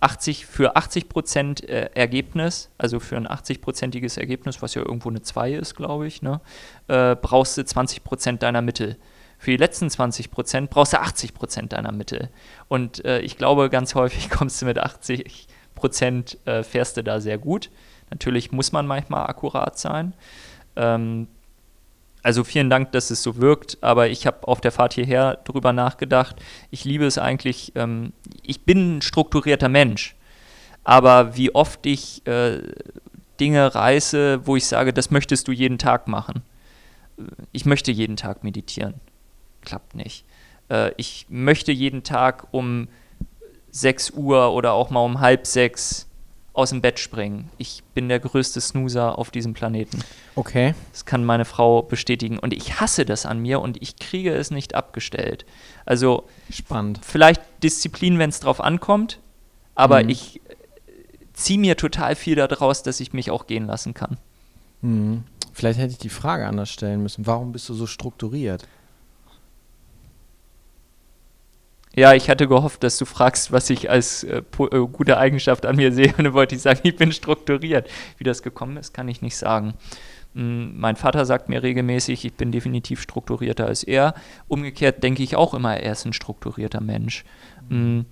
80, 0.00 0.44
für 0.44 0.76
80 0.76 1.08
Prozent 1.08 1.66
äh, 1.66 1.88
Ergebnis, 1.94 2.68
also 2.76 3.00
für 3.00 3.16
ein 3.16 3.26
80-prozentiges 3.26 4.20
Ergebnis, 4.20 4.60
was 4.60 4.74
ja 4.74 4.82
irgendwo 4.82 5.08
eine 5.08 5.22
2 5.22 5.54
ist, 5.54 5.74
glaube 5.74 6.06
ich, 6.06 6.20
ne, 6.20 6.42
äh, 6.88 7.16
brauchst 7.16 7.56
du 7.56 7.64
20 7.64 8.04
Prozent 8.04 8.42
deiner 8.42 8.60
Mittel. 8.60 8.98
Für 9.38 9.50
die 9.50 9.56
letzten 9.56 9.90
20 9.90 10.30
Prozent 10.30 10.70
brauchst 10.70 10.92
du 10.92 11.00
80 11.00 11.34
Prozent 11.34 11.72
deiner 11.72 11.92
Mittel. 11.92 12.30
Und 12.68 13.04
äh, 13.04 13.20
ich 13.20 13.36
glaube, 13.36 13.70
ganz 13.70 13.94
häufig 13.94 14.30
kommst 14.30 14.60
du 14.62 14.66
mit 14.66 14.78
80 14.78 15.46
Prozent, 15.74 16.38
äh, 16.46 16.62
fährst 16.62 16.96
du 16.96 17.04
da 17.04 17.20
sehr 17.20 17.38
gut. 17.38 17.70
Natürlich 18.10 18.52
muss 18.52 18.72
man 18.72 18.86
manchmal 18.86 19.26
akkurat 19.26 19.78
sein. 19.78 20.14
Ähm, 20.76 21.28
also 22.22 22.42
vielen 22.42 22.70
Dank, 22.70 22.90
dass 22.90 23.10
es 23.10 23.22
so 23.22 23.36
wirkt, 23.36 23.78
aber 23.82 24.08
ich 24.08 24.26
habe 24.26 24.48
auf 24.48 24.60
der 24.60 24.72
Fahrt 24.72 24.94
hierher 24.94 25.38
darüber 25.44 25.72
nachgedacht. 25.72 26.34
Ich 26.72 26.84
liebe 26.84 27.06
es 27.06 27.18
eigentlich, 27.18 27.72
ähm, 27.76 28.12
ich 28.42 28.62
bin 28.62 28.96
ein 28.96 29.02
strukturierter 29.02 29.68
Mensch, 29.68 30.16
aber 30.82 31.36
wie 31.36 31.54
oft 31.54 31.86
ich 31.86 32.26
äh, 32.26 32.62
Dinge 33.38 33.74
reiße, 33.74 34.46
wo 34.46 34.56
ich 34.56 34.66
sage, 34.66 34.92
das 34.92 35.12
möchtest 35.12 35.46
du 35.46 35.52
jeden 35.52 35.78
Tag 35.78 36.08
machen. 36.08 36.42
Ich 37.52 37.64
möchte 37.64 37.92
jeden 37.92 38.16
Tag 38.16 38.42
meditieren. 38.42 38.94
Klappt 39.66 39.94
nicht. 39.94 40.24
Äh, 40.70 40.92
ich 40.96 41.26
möchte 41.28 41.72
jeden 41.72 42.02
Tag 42.02 42.46
um 42.52 42.88
6 43.72 44.12
Uhr 44.12 44.54
oder 44.54 44.72
auch 44.72 44.88
mal 44.88 45.04
um 45.04 45.20
halb 45.20 45.46
sechs 45.46 46.06
aus 46.54 46.70
dem 46.70 46.80
Bett 46.80 46.98
springen. 46.98 47.50
Ich 47.58 47.82
bin 47.92 48.08
der 48.08 48.18
größte 48.18 48.62
Snoozer 48.62 49.18
auf 49.18 49.30
diesem 49.30 49.52
Planeten. 49.52 50.02
Okay. 50.36 50.74
Das 50.92 51.04
kann 51.04 51.22
meine 51.22 51.44
Frau 51.44 51.82
bestätigen. 51.82 52.38
Und 52.38 52.54
ich 52.54 52.80
hasse 52.80 53.04
das 53.04 53.26
an 53.26 53.40
mir 53.40 53.60
und 53.60 53.82
ich 53.82 53.96
kriege 53.96 54.32
es 54.32 54.50
nicht 54.50 54.74
abgestellt. 54.74 55.44
Also. 55.84 56.24
Spannend. 56.48 57.00
Vielleicht 57.02 57.42
Disziplin, 57.62 58.18
wenn 58.18 58.30
es 58.30 58.40
drauf 58.40 58.62
ankommt, 58.62 59.20
aber 59.74 60.02
mhm. 60.02 60.08
ich 60.08 60.36
äh, 60.36 60.40
ziehe 61.34 61.58
mir 61.58 61.76
total 61.76 62.14
viel 62.14 62.36
daraus, 62.36 62.82
dass 62.82 63.00
ich 63.00 63.12
mich 63.12 63.30
auch 63.30 63.46
gehen 63.46 63.66
lassen 63.66 63.92
kann. 63.92 64.16
Mhm. 64.80 65.24
Vielleicht 65.52 65.78
hätte 65.78 65.92
ich 65.92 65.98
die 65.98 66.08
Frage 66.08 66.46
anders 66.46 66.70
stellen 66.70 67.02
müssen. 67.02 67.26
Warum 67.26 67.52
bist 67.52 67.68
du 67.68 67.74
so 67.74 67.86
strukturiert? 67.86 68.66
Ja, 71.96 72.12
ich 72.12 72.28
hatte 72.28 72.46
gehofft, 72.46 72.82
dass 72.82 72.98
du 72.98 73.06
fragst, 73.06 73.52
was 73.52 73.70
ich 73.70 73.88
als 73.88 74.22
äh, 74.22 74.42
äh, 74.58 74.86
gute 74.86 75.16
Eigenschaft 75.16 75.64
an 75.64 75.76
mir 75.76 75.92
sehe. 75.92 76.14
Und 76.16 76.24
dann 76.24 76.34
wollte 76.34 76.54
ich 76.54 76.60
sagen, 76.60 76.80
ich 76.82 76.94
bin 76.94 77.10
strukturiert. 77.10 77.88
Wie 78.18 78.24
das 78.24 78.42
gekommen 78.42 78.76
ist, 78.76 78.92
kann 78.92 79.08
ich 79.08 79.22
nicht 79.22 79.36
sagen. 79.36 79.72
Mm, 80.34 80.78
mein 80.78 80.96
Vater 80.96 81.24
sagt 81.24 81.48
mir 81.48 81.62
regelmäßig, 81.62 82.26
ich 82.26 82.34
bin 82.34 82.52
definitiv 82.52 83.00
strukturierter 83.00 83.66
als 83.66 83.82
er. 83.82 84.14
Umgekehrt 84.46 85.02
denke 85.02 85.22
ich 85.22 85.36
auch 85.36 85.54
immer, 85.54 85.78
er 85.78 85.92
ist 85.92 86.04
ein 86.04 86.12
strukturierter 86.12 86.82
Mensch. 86.82 87.24
Mhm. 87.70 88.04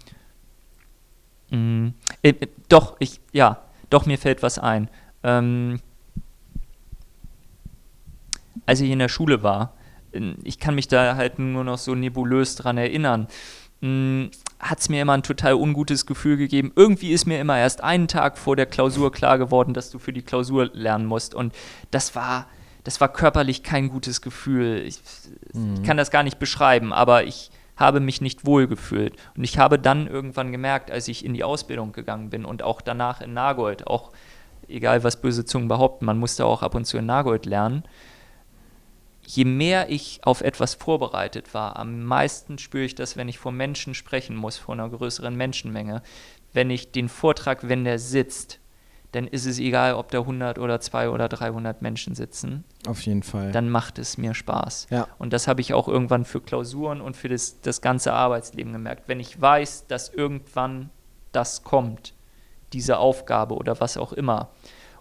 Mm, 1.51 1.89
äh, 2.23 2.31
äh, 2.31 2.47
doch, 2.71 2.97
ich, 3.01 3.21
ja, 3.33 3.65
doch, 3.91 4.07
mir 4.07 4.17
fällt 4.17 4.43
was 4.43 4.59
ein. 4.59 4.89
Ähm, 5.23 5.79
als 8.65 8.81
ich 8.81 8.91
in 8.91 8.99
der 8.99 9.11
Schule 9.11 9.43
war, 9.43 9.75
ich 10.45 10.59
kann 10.59 10.77
mich 10.77 10.89
da 10.89 11.17
halt 11.17 11.39
nur 11.41 11.65
noch 11.65 11.77
so 11.77 11.95
nebulös 11.95 12.55
dran 12.55 12.79
erinnern 12.79 13.27
hat 14.61 14.81
es 14.81 14.89
mir 14.89 15.03
immer 15.03 15.13
ein 15.13 15.23
total 15.23 15.55
ungutes 15.55 16.07
Gefühl 16.07 16.37
gegeben. 16.37 16.73
Irgendwie 16.75 17.13
ist 17.13 17.27
mir 17.27 17.39
immer 17.39 17.59
erst 17.59 17.83
einen 17.83 18.09
Tag 18.09 18.39
vor 18.39 18.57
der 18.57 18.67
Klausur 18.67 19.13
klar 19.13 19.39
geworden, 19.39 19.75
dass 19.75 19.91
du 19.91 19.99
für 19.99 20.13
die 20.13 20.23
Klausur 20.23 20.71
lernen 20.73 21.07
musst. 21.07 21.35
Und 21.35 21.55
das 21.91 22.15
war, 22.15 22.47
das 22.83 23.01
war 23.01 23.13
körperlich 23.13 23.63
kein 23.63 23.89
gutes 23.89 24.23
Gefühl. 24.23 24.83
Ich, 24.87 25.01
mhm. 25.53 25.75
ich 25.75 25.83
kann 25.83 25.97
das 25.97 26.11
gar 26.11 26.23
nicht 26.23 26.39
beschreiben, 26.39 26.93
aber 26.93 27.25
ich 27.25 27.51
habe 27.77 28.01
mich 28.01 28.21
nicht 28.21 28.47
wohl 28.47 28.67
gefühlt. 28.67 29.15
Und 29.37 29.45
ich 29.45 29.59
habe 29.59 29.79
dann 29.79 30.07
irgendwann 30.07 30.53
gemerkt, 30.53 30.91
als 30.91 31.09
ich 31.09 31.25
in 31.25 31.35
die 31.35 31.45
Ausbildung 31.45 31.93
gegangen 31.93 32.31
bin 32.31 32.45
und 32.45 32.63
auch 32.63 32.81
danach 32.81 33.21
in 33.21 33.35
Nagold, 33.35 33.87
auch 33.87 34.13
egal 34.69 35.05
was 35.05 35.21
böse 35.21 35.45
Zungen 35.45 35.69
behaupten, 35.69 36.07
man 36.07 36.19
musste 36.19 36.47
auch 36.47 36.63
ab 36.63 36.75
und 36.75 36.87
zu 36.87 36.97
in 36.97 37.07
Nagold 37.07 37.47
lernen, 37.47 37.85
je 39.27 39.45
mehr 39.45 39.91
ich 39.91 40.21
auf 40.25 40.41
etwas 40.41 40.75
vorbereitet 40.75 41.55
war, 41.55 41.77
am 41.77 42.05
meisten 42.05 42.59
spüre 42.59 42.85
ich 42.85 42.95
das, 42.95 43.17
wenn 43.17 43.29
ich 43.29 43.39
vor 43.39 43.53
Menschen 43.53 43.95
sprechen 43.95 44.37
muss, 44.37 44.57
vor 44.57 44.75
einer 44.75 44.89
größeren 44.89 45.35
Menschenmenge. 45.35 46.03
Wenn 46.53 46.71
ich 46.71 46.93
den 46.93 47.09
Vortrag, 47.09 47.69
wenn 47.69 47.85
der 47.85 47.99
sitzt, 47.99 48.61
dann 49.13 49.29
ist 49.29 49.47
es 49.47 49.61
egal, 49.61 49.95
ob 49.95 50.11
da 50.11 50.21
100 50.21 50.59
oder 50.59 50.81
200 50.81 51.15
oder 51.15 51.29
300 51.29 51.83
Menschen 51.83 52.15
sitzen. 52.15 52.65
Auf 52.87 53.03
jeden 53.03 53.23
Fall. 53.23 53.53
Dann 53.53 53.71
macht 53.71 53.99
es 53.99 54.19
mir 54.19 54.35
Spaß. 54.35 54.89
Ja. 54.91 55.07
Und 55.19 55.33
das 55.33 55.47
habe 55.47 55.61
ich 55.61 55.73
auch 55.73 55.87
irgendwann 55.87 56.25
für 56.25 56.41
Klausuren 56.41 57.01
und 57.01 57.17
für 57.17 57.29
das, 57.29 57.61
das 57.61 57.81
ganze 57.81 58.13
Arbeitsleben 58.13 58.73
gemerkt. 58.73 59.05
Wenn 59.07 59.21
ich 59.21 59.41
weiß, 59.41 59.87
dass 59.87 60.09
irgendwann 60.09 60.91
das 61.31 61.63
kommt, 61.63 62.15
diese 62.73 62.99
Aufgabe 62.99 63.55
oder 63.55 63.81
was 63.81 63.97
auch 63.97 64.13
immer, 64.13 64.51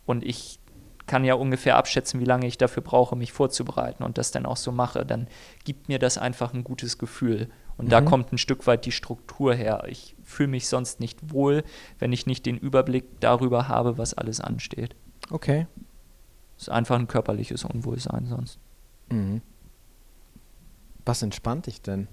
und 0.06 0.24
ich 0.24 0.60
kann 1.08 1.26
ja 1.26 1.34
ungefähr 1.34 1.76
abschätzen, 1.76 2.20
wie 2.20 2.26
lange 2.26 2.48
ich 2.48 2.58
dafür 2.58 2.84
brauche, 2.84 3.16
mich 3.16 3.32
vorzubereiten 3.32 4.04
und 4.04 4.18
das 4.18 4.32
dann 4.32 4.46
auch 4.46 4.58
so 4.58 4.72
mache, 4.72 5.06
dann 5.06 5.28
gibt 5.64 5.90
mir 5.90 6.00
das 6.00 6.18
einfach 6.18 6.54
ein 6.54 6.64
gutes 6.64 6.98
Gefühl. 6.98 7.50
Und 7.78 7.86
mhm. 7.86 7.90
da 7.90 8.02
kommt 8.02 8.32
ein 8.32 8.38
Stück 8.38 8.68
weit 8.68 8.86
die 8.86 8.92
Struktur 8.92 9.54
her. 9.54 9.84
Ich 9.88 10.16
fühle 10.24 10.50
mich 10.50 10.68
sonst 10.68 11.00
nicht 11.00 11.34
wohl, 11.34 11.64
wenn 12.00 12.14
ich 12.14 12.26
nicht 12.26 12.46
den 12.46 12.58
Überblick 12.58 13.20
darüber 13.20 13.68
habe, 13.68 13.98
was 13.98 14.14
alles 14.14 14.40
ansteht. 14.40 14.96
Okay. 15.30 15.68
Das 16.56 16.68
ist 16.68 16.70
einfach 16.70 16.98
ein 16.98 17.08
körperliches 17.08 17.66
Unwohlsein 17.66 18.28
sonst. 18.28 18.60
Mhm. 19.10 19.42
Was 21.06 21.22
entspannt 21.22 21.66
dich 21.68 21.82
denn? 21.82 22.08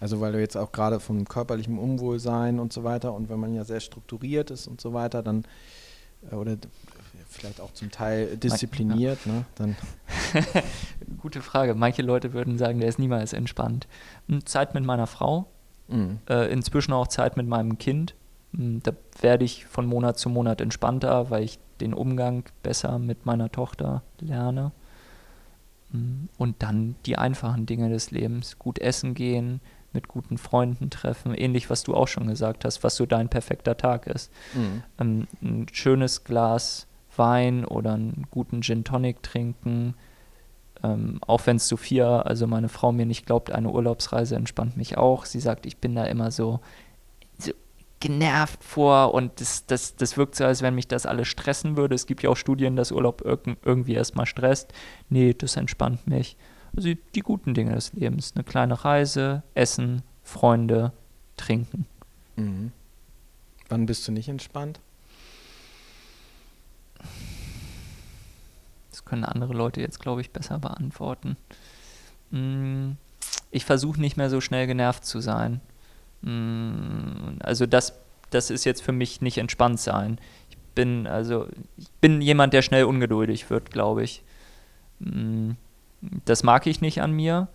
Also 0.00 0.20
weil 0.20 0.32
du 0.32 0.40
jetzt 0.40 0.56
auch 0.56 0.72
gerade 0.72 1.00
vom 1.00 1.24
körperlichen 1.26 1.78
Unwohlsein 1.78 2.58
und 2.58 2.72
so 2.72 2.84
weiter 2.84 3.12
und 3.12 3.28
wenn 3.28 3.40
man 3.40 3.54
ja 3.54 3.64
sehr 3.64 3.80
strukturiert 3.80 4.50
ist 4.50 4.66
und 4.66 4.80
so 4.80 4.92
weiter, 4.92 5.22
dann 5.22 5.44
äh, 6.30 6.34
oder 6.34 6.56
vielleicht 7.34 7.60
auch 7.60 7.72
zum 7.72 7.90
Teil 7.90 8.36
diszipliniert, 8.36 9.18
ja. 9.26 9.32
ne? 9.32 9.44
Dann 9.56 9.76
Gute 11.18 11.42
Frage. 11.42 11.74
Manche 11.74 12.02
Leute 12.02 12.32
würden 12.32 12.58
sagen, 12.58 12.80
der 12.80 12.88
ist 12.88 12.98
niemals 12.98 13.32
entspannt. 13.32 13.86
Hm, 14.28 14.46
Zeit 14.46 14.74
mit 14.74 14.84
meiner 14.84 15.06
Frau, 15.06 15.46
mhm. 15.88 16.18
äh, 16.28 16.50
inzwischen 16.52 16.92
auch 16.92 17.08
Zeit 17.08 17.36
mit 17.36 17.46
meinem 17.46 17.78
Kind. 17.78 18.14
Hm, 18.54 18.82
da 18.82 18.92
werde 19.20 19.44
ich 19.44 19.66
von 19.66 19.86
Monat 19.86 20.18
zu 20.18 20.28
Monat 20.28 20.60
entspannter, 20.60 21.30
weil 21.30 21.44
ich 21.44 21.58
den 21.80 21.94
Umgang 21.94 22.44
besser 22.62 22.98
mit 22.98 23.26
meiner 23.26 23.50
Tochter 23.50 24.02
lerne. 24.20 24.72
Hm, 25.90 26.28
und 26.38 26.62
dann 26.62 26.96
die 27.06 27.18
einfachen 27.18 27.66
Dinge 27.66 27.88
des 27.88 28.10
Lebens. 28.10 28.58
Gut 28.58 28.78
essen 28.78 29.14
gehen, 29.14 29.60
mit 29.92 30.08
guten 30.08 30.38
Freunden 30.38 30.90
treffen, 30.90 31.34
ähnlich 31.34 31.70
was 31.70 31.84
du 31.84 31.94
auch 31.94 32.08
schon 32.08 32.26
gesagt 32.26 32.64
hast, 32.64 32.82
was 32.82 32.96
so 32.96 33.06
dein 33.06 33.28
perfekter 33.28 33.76
Tag 33.76 34.06
ist. 34.06 34.30
Mhm. 34.52 34.82
Ähm, 34.98 35.26
ein 35.40 35.66
schönes 35.72 36.24
Glas 36.24 36.88
Wein 37.18 37.64
oder 37.64 37.94
einen 37.94 38.26
guten 38.30 38.62
Gin 38.62 38.84
Tonic 38.84 39.22
trinken. 39.22 39.94
Ähm, 40.82 41.18
auch 41.26 41.46
wenn 41.46 41.56
es 41.56 41.68
Sophia, 41.68 42.20
also 42.22 42.46
meine 42.46 42.68
Frau, 42.68 42.92
mir 42.92 43.06
nicht 43.06 43.26
glaubt, 43.26 43.50
eine 43.50 43.70
Urlaubsreise 43.70 44.36
entspannt 44.36 44.76
mich 44.76 44.98
auch. 44.98 45.24
Sie 45.24 45.40
sagt, 45.40 45.66
ich 45.66 45.78
bin 45.78 45.94
da 45.94 46.04
immer 46.04 46.30
so, 46.30 46.60
so 47.38 47.52
genervt 48.00 48.62
vor 48.62 49.14
und 49.14 49.40
das, 49.40 49.66
das, 49.66 49.96
das 49.96 50.16
wirkt 50.16 50.34
so, 50.34 50.44
als 50.44 50.60
wenn 50.60 50.74
mich 50.74 50.88
das 50.88 51.06
alles 51.06 51.28
stressen 51.28 51.76
würde. 51.76 51.94
Es 51.94 52.06
gibt 52.06 52.22
ja 52.22 52.30
auch 52.30 52.36
Studien, 52.36 52.76
dass 52.76 52.92
Urlaub 52.92 53.22
irg 53.24 53.56
irgendwie 53.64 53.94
erstmal 53.94 54.26
stresst. 54.26 54.72
Nee, 55.08 55.32
das 55.32 55.56
entspannt 55.56 56.06
mich. 56.06 56.36
Also 56.76 56.88
die, 56.88 56.98
die 57.14 57.20
guten 57.20 57.54
Dinge 57.54 57.74
des 57.74 57.92
Lebens. 57.92 58.32
Eine 58.34 58.44
kleine 58.44 58.84
Reise, 58.84 59.42
Essen, 59.54 60.02
Freunde, 60.22 60.92
Trinken. 61.36 61.86
Mhm. 62.36 62.72
Wann 63.68 63.86
bist 63.86 64.06
du 64.06 64.12
nicht 64.12 64.28
entspannt? 64.28 64.80
Das 68.94 69.04
können 69.04 69.24
andere 69.24 69.54
Leute 69.54 69.80
jetzt, 69.80 69.98
glaube 69.98 70.20
ich, 70.20 70.30
besser 70.30 70.60
beantworten. 70.60 71.36
Mm, 72.30 72.92
ich 73.50 73.64
versuche 73.64 74.00
nicht 74.00 74.16
mehr 74.16 74.30
so 74.30 74.40
schnell 74.40 74.68
genervt 74.68 75.04
zu 75.04 75.18
sein. 75.18 75.60
Mm, 76.22 77.38
also 77.40 77.66
das, 77.66 77.94
das 78.30 78.50
ist 78.50 78.64
jetzt 78.64 78.82
für 78.82 78.92
mich 78.92 79.20
nicht 79.20 79.38
entspannt 79.38 79.80
sein. 79.80 80.20
Ich 80.48 80.56
bin 80.76 81.08
also 81.08 81.48
ich 81.76 81.90
bin 82.00 82.20
jemand, 82.20 82.52
der 82.52 82.62
schnell 82.62 82.84
ungeduldig 82.84 83.50
wird, 83.50 83.72
glaube 83.72 84.04
ich. 84.04 84.22
Mm, 85.00 85.52
das 86.24 86.44
mag 86.44 86.68
ich 86.68 86.80
nicht 86.80 87.02
an 87.02 87.10
mir. 87.10 87.48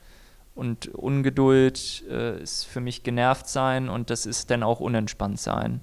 Und 0.56 0.90
Ungeduld 0.90 2.04
äh, 2.10 2.44
ist 2.44 2.66
für 2.66 2.82
mich 2.82 3.04
genervt 3.04 3.48
sein 3.48 3.88
und 3.88 4.10
das 4.10 4.26
ist 4.26 4.52
dann 4.52 4.62
auch 4.62 4.82
unentspannt 4.82 5.40
sein. 5.40 5.80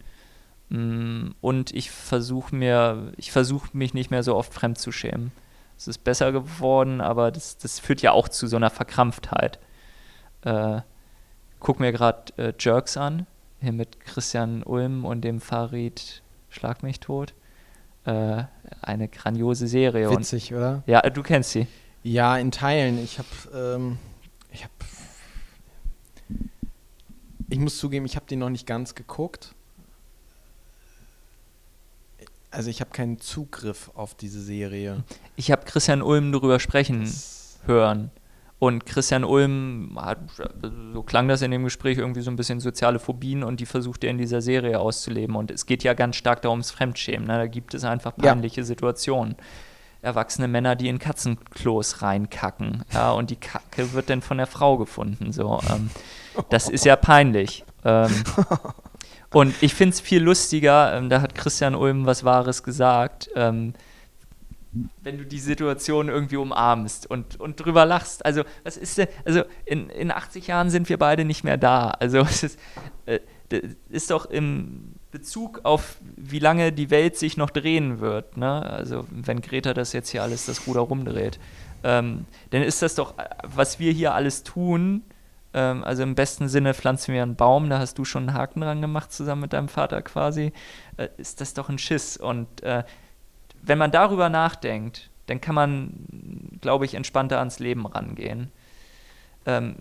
Und 0.68 1.70
ich 1.72 1.90
versuche 1.92 2.54
mir, 2.54 3.12
ich 3.16 3.32
versuche 3.32 3.68
mich 3.72 3.94
nicht 3.94 4.10
mehr 4.10 4.22
so 4.22 4.34
oft 4.34 4.52
fremd 4.52 4.76
zu 4.76 4.92
schämen. 4.92 5.30
Es 5.76 5.88
ist 5.88 6.04
besser 6.04 6.32
geworden, 6.32 7.00
aber 7.00 7.30
das, 7.30 7.58
das 7.58 7.78
führt 7.78 8.02
ja 8.02 8.12
auch 8.12 8.28
zu 8.28 8.46
so 8.46 8.56
einer 8.56 8.70
Verkrampftheit. 8.70 9.58
Äh, 10.42 10.80
guck 11.60 11.80
mir 11.80 11.92
gerade 11.92 12.32
äh, 12.38 12.52
Jerks 12.58 12.96
an, 12.96 13.26
hier 13.60 13.72
mit 13.72 14.00
Christian 14.00 14.62
Ulm 14.62 15.04
und 15.04 15.22
dem 15.22 15.40
Farid 15.40 16.22
Schlag 16.48 16.82
mich 16.82 17.00
tot. 17.00 17.34
Äh, 18.04 18.44
eine 18.80 19.08
grandiose 19.08 19.66
Serie. 19.66 20.10
Witzig, 20.10 20.52
und, 20.52 20.58
oder? 20.58 20.82
Ja, 20.86 21.02
du 21.02 21.22
kennst 21.22 21.50
sie. 21.50 21.66
Ja, 22.02 22.38
in 22.38 22.50
Teilen. 22.50 23.02
Ich 23.02 23.18
habe, 23.18 23.28
ähm, 23.54 23.98
ich 24.52 24.62
habe, 24.62 24.72
ich 27.50 27.58
muss 27.58 27.78
zugeben, 27.78 28.06
ich 28.06 28.16
habe 28.16 28.26
die 28.26 28.36
noch 28.36 28.48
nicht 28.48 28.66
ganz 28.66 28.94
geguckt 28.94 29.55
also 32.50 32.70
ich 32.70 32.80
habe 32.80 32.90
keinen 32.90 33.18
Zugriff 33.18 33.90
auf 33.94 34.14
diese 34.14 34.40
Serie. 34.40 35.04
Ich 35.36 35.50
habe 35.50 35.64
Christian 35.64 36.02
Ulm 36.02 36.32
darüber 36.32 36.60
sprechen 36.60 37.00
das 37.04 37.58
hören. 37.66 38.10
Und 38.58 38.86
Christian 38.86 39.24
Ulm 39.24 39.98
hat, 40.00 40.18
so 40.94 41.02
klang 41.02 41.28
das 41.28 41.42
in 41.42 41.50
dem 41.50 41.64
Gespräch, 41.64 41.98
irgendwie 41.98 42.22
so 42.22 42.30
ein 42.30 42.36
bisschen 42.36 42.60
soziale 42.60 42.98
Phobien 42.98 43.42
und 43.42 43.60
die 43.60 43.66
versucht 43.66 44.02
er 44.02 44.10
in 44.10 44.16
dieser 44.16 44.40
Serie 44.40 44.80
auszuleben. 44.80 45.36
Und 45.36 45.50
es 45.50 45.66
geht 45.66 45.82
ja 45.82 45.92
ganz 45.92 46.16
stark 46.16 46.40
darum, 46.40 46.60
das 46.60 46.70
Fremdschämen. 46.70 47.26
Ne? 47.26 47.36
Da 47.36 47.46
gibt 47.48 47.74
es 47.74 47.84
einfach 47.84 48.16
peinliche 48.16 48.62
ja. 48.62 48.64
Situationen. 48.64 49.36
Erwachsene 50.00 50.48
Männer, 50.48 50.74
die 50.74 50.88
in 50.88 50.98
Katzenklos 50.98 52.00
reinkacken. 52.00 52.84
Ja, 52.94 53.12
und 53.12 53.28
die 53.28 53.36
Kacke 53.36 53.92
wird 53.92 54.08
dann 54.08 54.22
von 54.22 54.38
der 54.38 54.46
Frau 54.46 54.78
gefunden. 54.78 55.32
So, 55.32 55.60
ähm, 55.70 55.90
das 56.48 56.70
ist 56.70 56.86
ja 56.86 56.96
peinlich. 56.96 57.64
Ähm, 57.84 58.10
Und 59.32 59.54
ich 59.60 59.74
finde 59.74 59.94
es 59.94 60.00
viel 60.00 60.22
lustiger, 60.22 60.94
ähm, 60.94 61.10
da 61.10 61.20
hat 61.20 61.34
Christian 61.34 61.74
Ulm 61.74 62.06
was 62.06 62.24
Wahres 62.24 62.62
gesagt, 62.62 63.28
ähm, 63.34 63.74
wenn 65.02 65.18
du 65.18 65.24
die 65.24 65.38
Situation 65.38 66.08
irgendwie 66.08 66.36
umarmst 66.36 67.10
und, 67.10 67.40
und 67.40 67.56
drüber 67.56 67.86
lachst. 67.86 68.24
Also, 68.26 68.42
was 68.62 68.76
ist 68.76 68.98
denn, 68.98 69.08
also 69.24 69.42
in, 69.64 69.88
in 69.88 70.10
80 70.10 70.46
Jahren 70.48 70.70
sind 70.70 70.88
wir 70.88 70.98
beide 70.98 71.24
nicht 71.24 71.44
mehr 71.44 71.56
da. 71.56 71.90
Also, 71.90 72.18
es 72.20 72.42
ist, 72.42 72.58
äh, 73.06 73.20
ist 73.88 74.10
doch 74.10 74.26
im 74.26 74.96
Bezug 75.10 75.60
auf, 75.62 75.96
wie 76.16 76.40
lange 76.40 76.72
die 76.72 76.90
Welt 76.90 77.16
sich 77.16 77.36
noch 77.36 77.50
drehen 77.50 78.00
wird, 78.00 78.36
ne? 78.36 78.62
also 78.68 79.06
wenn 79.10 79.40
Greta 79.40 79.72
das 79.72 79.92
jetzt 79.92 80.10
hier 80.10 80.22
alles 80.22 80.46
das 80.46 80.66
Ruder 80.66 80.80
rumdreht, 80.80 81.38
ähm, 81.84 82.26
dann 82.50 82.62
ist 82.62 82.82
das 82.82 82.96
doch, 82.96 83.14
was 83.42 83.78
wir 83.78 83.92
hier 83.92 84.14
alles 84.14 84.42
tun, 84.42 85.04
ähm, 85.56 85.82
also 85.84 86.02
im 86.02 86.14
besten 86.14 86.48
Sinne 86.48 86.74
pflanzen 86.74 87.14
wir 87.14 87.22
einen 87.22 87.34
Baum, 87.34 87.70
da 87.70 87.78
hast 87.78 87.96
du 87.96 88.04
schon 88.04 88.28
einen 88.28 88.38
Haken 88.38 88.60
dran 88.60 88.82
gemacht, 88.82 89.10
zusammen 89.10 89.40
mit 89.40 89.54
deinem 89.54 89.68
Vater 89.68 90.02
quasi, 90.02 90.52
äh, 90.98 91.08
ist 91.16 91.40
das 91.40 91.54
doch 91.54 91.70
ein 91.70 91.78
Schiss. 91.78 92.18
Und 92.18 92.62
äh, 92.62 92.84
wenn 93.62 93.78
man 93.78 93.90
darüber 93.90 94.28
nachdenkt, 94.28 95.08
dann 95.26 95.40
kann 95.40 95.54
man, 95.54 96.58
glaube 96.60 96.84
ich, 96.84 96.94
entspannter 96.94 97.38
ans 97.38 97.58
Leben 97.58 97.86
rangehen. 97.86 98.52
Ähm, 99.46 99.76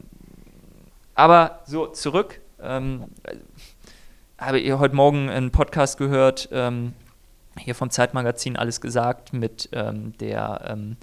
aber 1.14 1.60
so 1.66 1.88
zurück, 1.88 2.40
ähm, 2.62 3.06
habe 4.38 4.60
ich 4.60 4.72
heute 4.74 4.96
Morgen 4.96 5.30
einen 5.30 5.52
Podcast 5.52 5.98
gehört, 5.98 6.48
ähm, 6.54 6.94
hier 7.58 7.76
vom 7.76 7.90
Zeitmagazin 7.90 8.56
alles 8.56 8.80
gesagt 8.80 9.34
mit 9.34 9.70
ähm, 9.74 10.18
der 10.20 10.62
ähm, 10.68 10.96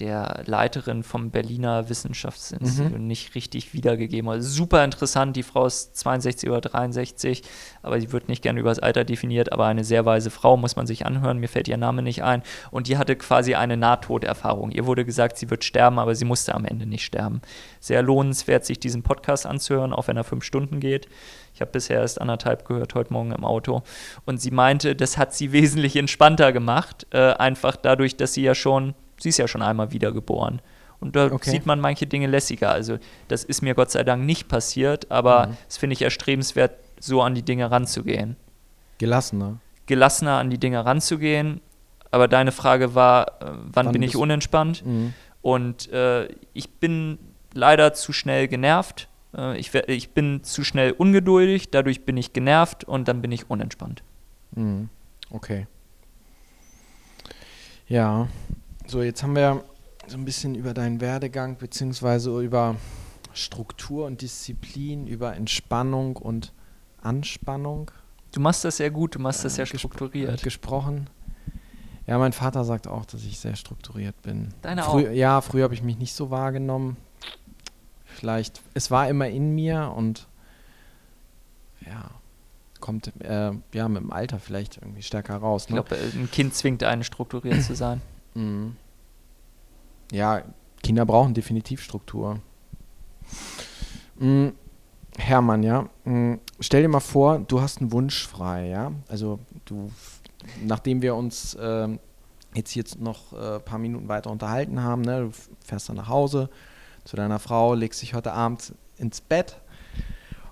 der 0.00 0.42
Leiterin 0.46 1.02
vom 1.02 1.30
Berliner 1.30 1.88
Wissenschaftsinstitut 1.88 2.98
mhm. 2.98 3.06
nicht 3.06 3.34
richtig 3.34 3.74
wiedergegeben. 3.74 4.28
Also 4.28 4.48
super 4.48 4.82
interessant, 4.82 5.36
die 5.36 5.42
Frau 5.42 5.66
ist 5.66 5.96
62 5.96 6.50
oder 6.50 6.60
63, 6.60 7.42
aber 7.82 8.00
sie 8.00 8.10
wird 8.10 8.28
nicht 8.28 8.42
gerne 8.42 8.58
über 8.58 8.70
das 8.70 8.80
Alter 8.80 9.04
definiert, 9.04 9.52
aber 9.52 9.66
eine 9.66 9.84
sehr 9.84 10.04
weise 10.04 10.30
Frau, 10.30 10.56
muss 10.56 10.74
man 10.74 10.86
sich 10.86 11.06
anhören, 11.06 11.38
mir 11.38 11.48
fällt 11.48 11.68
ihr 11.68 11.76
Name 11.76 12.02
nicht 12.02 12.24
ein. 12.24 12.42
Und 12.70 12.88
die 12.88 12.98
hatte 12.98 13.14
quasi 13.14 13.54
eine 13.54 13.76
Nahtoderfahrung. 13.76 14.72
Ihr 14.72 14.86
wurde 14.86 15.04
gesagt, 15.04 15.36
sie 15.38 15.50
wird 15.50 15.62
sterben, 15.62 15.98
aber 15.98 16.14
sie 16.14 16.24
musste 16.24 16.54
am 16.54 16.64
Ende 16.64 16.86
nicht 16.86 17.04
sterben. 17.04 17.40
Sehr 17.78 18.02
lohnenswert, 18.02 18.64
sich 18.64 18.80
diesen 18.80 19.02
Podcast 19.02 19.46
anzuhören, 19.46 19.92
auch 19.92 20.08
wenn 20.08 20.16
er 20.16 20.24
fünf 20.24 20.44
Stunden 20.44 20.80
geht. 20.80 21.08
Ich 21.54 21.60
habe 21.60 21.70
bisher 21.70 22.00
erst 22.00 22.20
anderthalb 22.20 22.64
gehört, 22.64 22.96
heute 22.96 23.12
Morgen 23.12 23.30
im 23.30 23.44
Auto. 23.44 23.82
Und 24.24 24.40
sie 24.40 24.50
meinte, 24.50 24.96
das 24.96 25.18
hat 25.18 25.32
sie 25.32 25.52
wesentlich 25.52 25.94
entspannter 25.94 26.52
gemacht, 26.52 27.06
äh, 27.10 27.32
einfach 27.34 27.76
dadurch, 27.76 28.16
dass 28.16 28.34
sie 28.34 28.42
ja 28.42 28.56
schon 28.56 28.94
sie 29.18 29.30
ist 29.30 29.38
ja 29.38 29.48
schon 29.48 29.62
einmal 29.62 29.92
wiedergeboren. 29.92 30.60
Und 31.00 31.16
da 31.16 31.30
okay. 31.30 31.50
sieht 31.50 31.66
man 31.66 31.80
manche 31.80 32.06
Dinge 32.06 32.26
lässiger. 32.26 32.70
Also 32.70 32.98
das 33.28 33.44
ist 33.44 33.62
mir 33.62 33.74
Gott 33.74 33.90
sei 33.90 34.04
Dank 34.04 34.24
nicht 34.24 34.48
passiert, 34.48 35.10
aber 35.10 35.48
mhm. 35.48 35.56
das 35.66 35.76
finde 35.76 35.92
ich 35.94 36.02
erstrebenswert, 36.02 36.78
so 36.98 37.20
an 37.20 37.34
die 37.34 37.42
Dinge 37.42 37.70
ranzugehen. 37.70 38.36
Gelassener. 38.98 39.58
Gelassener 39.86 40.38
an 40.38 40.50
die 40.50 40.58
Dinge 40.58 40.84
ranzugehen. 40.84 41.60
Aber 42.10 42.28
deine 42.28 42.52
Frage 42.52 42.94
war, 42.94 43.26
äh, 43.26 43.32
wann, 43.40 43.86
wann 43.86 43.92
bin 43.92 44.02
ich 44.02 44.16
unentspannt? 44.16 44.86
Mhm. 44.86 45.14
Und 45.42 45.92
äh, 45.92 46.28
ich 46.52 46.70
bin 46.70 47.18
leider 47.52 47.92
zu 47.92 48.12
schnell 48.12 48.48
genervt. 48.48 49.08
Äh, 49.36 49.58
ich, 49.58 49.74
ich 49.74 50.10
bin 50.10 50.42
zu 50.42 50.64
schnell 50.64 50.92
ungeduldig, 50.92 51.70
dadurch 51.70 52.04
bin 52.04 52.16
ich 52.16 52.32
genervt 52.32 52.84
und 52.84 53.08
dann 53.08 53.20
bin 53.20 53.32
ich 53.32 53.50
unentspannt. 53.50 54.02
Mhm. 54.52 54.88
Okay. 55.30 55.66
Ja, 57.86 58.28
so 58.86 59.02
jetzt 59.02 59.22
haben 59.22 59.34
wir 59.36 59.64
so 60.06 60.16
ein 60.16 60.24
bisschen 60.24 60.54
über 60.54 60.74
deinen 60.74 61.00
Werdegang 61.00 61.56
beziehungsweise 61.56 62.38
über 62.40 62.76
Struktur 63.32 64.06
und 64.06 64.20
Disziplin, 64.20 65.06
über 65.06 65.34
Entspannung 65.34 66.16
und 66.16 66.52
Anspannung 67.02 67.90
Du 68.32 68.40
machst 68.40 68.64
das 68.64 68.78
sehr 68.78 68.90
gut, 68.90 69.14
du 69.14 69.20
machst 69.20 69.44
das 69.44 69.52
äh, 69.52 69.64
sehr 69.64 69.66
strukturiert. 69.66 70.40
äh, 70.40 70.42
gesprochen. 70.42 71.08
Ja, 72.08 72.18
mein 72.18 72.32
Vater 72.32 72.64
sagt 72.64 72.88
auch, 72.88 73.04
dass 73.06 73.24
ich 73.24 73.38
sehr 73.38 73.54
strukturiert 73.54 74.20
bin. 74.22 74.48
Deine 74.60 74.82
Frü 74.82 75.06
auch. 75.08 75.12
Ja, 75.12 75.40
früher 75.40 75.62
habe 75.62 75.74
ich 75.74 75.84
mich 75.84 75.98
nicht 75.98 76.14
so 76.14 76.30
wahrgenommen. 76.30 76.96
Vielleicht, 78.04 78.60
es 78.74 78.90
war 78.90 79.08
immer 79.08 79.28
in 79.28 79.54
mir 79.54 79.92
und 79.96 80.26
ja, 81.86 82.10
kommt 82.80 83.12
äh, 83.20 83.52
ja 83.72 83.88
mit 83.88 84.02
dem 84.02 84.12
Alter 84.12 84.40
vielleicht 84.40 84.78
irgendwie 84.78 85.02
stärker 85.02 85.36
raus. 85.36 85.66
Ich 85.68 85.70
Ne? 85.74 85.82
glaube, 85.82 85.96
ein 85.96 86.28
Kind 86.32 86.54
zwingt 86.54 86.82
einen, 86.82 87.04
strukturiert 87.04 87.62
zu 87.62 87.76
sein. 87.76 88.02
Mhm. 88.34 88.76
Ja, 90.12 90.42
Kinder 90.82 91.06
brauchen 91.06 91.34
definitiv 91.34 91.82
Struktur. 91.82 92.40
Mhm. 94.16 94.52
Hermann, 95.16 95.62
ja. 95.62 95.88
Mhm. 96.04 96.40
Stell 96.60 96.82
dir 96.82 96.88
mal 96.88 97.00
vor, 97.00 97.38
du 97.38 97.60
hast 97.60 97.80
einen 97.80 97.92
Wunsch 97.92 98.26
frei, 98.26 98.68
ja. 98.68 98.92
Also 99.08 99.38
du, 99.64 99.90
nachdem 100.62 101.02
wir 101.02 101.14
uns 101.14 101.56
ähm, 101.60 101.98
jetzt 102.54 102.74
jetzt 102.74 103.00
noch 103.00 103.32
ein 103.32 103.56
äh, 103.56 103.60
paar 103.60 103.78
Minuten 103.78 104.08
weiter 104.08 104.30
unterhalten 104.30 104.82
haben, 104.82 105.02
ne, 105.02 105.20
du 105.20 105.30
fährst 105.64 105.88
dann 105.88 105.96
nach 105.96 106.08
Hause 106.08 106.50
zu 107.04 107.16
deiner 107.16 107.38
Frau, 107.38 107.74
legst 107.74 108.02
dich 108.02 108.14
heute 108.14 108.32
Abend 108.32 108.74
ins 108.96 109.20
Bett 109.20 109.60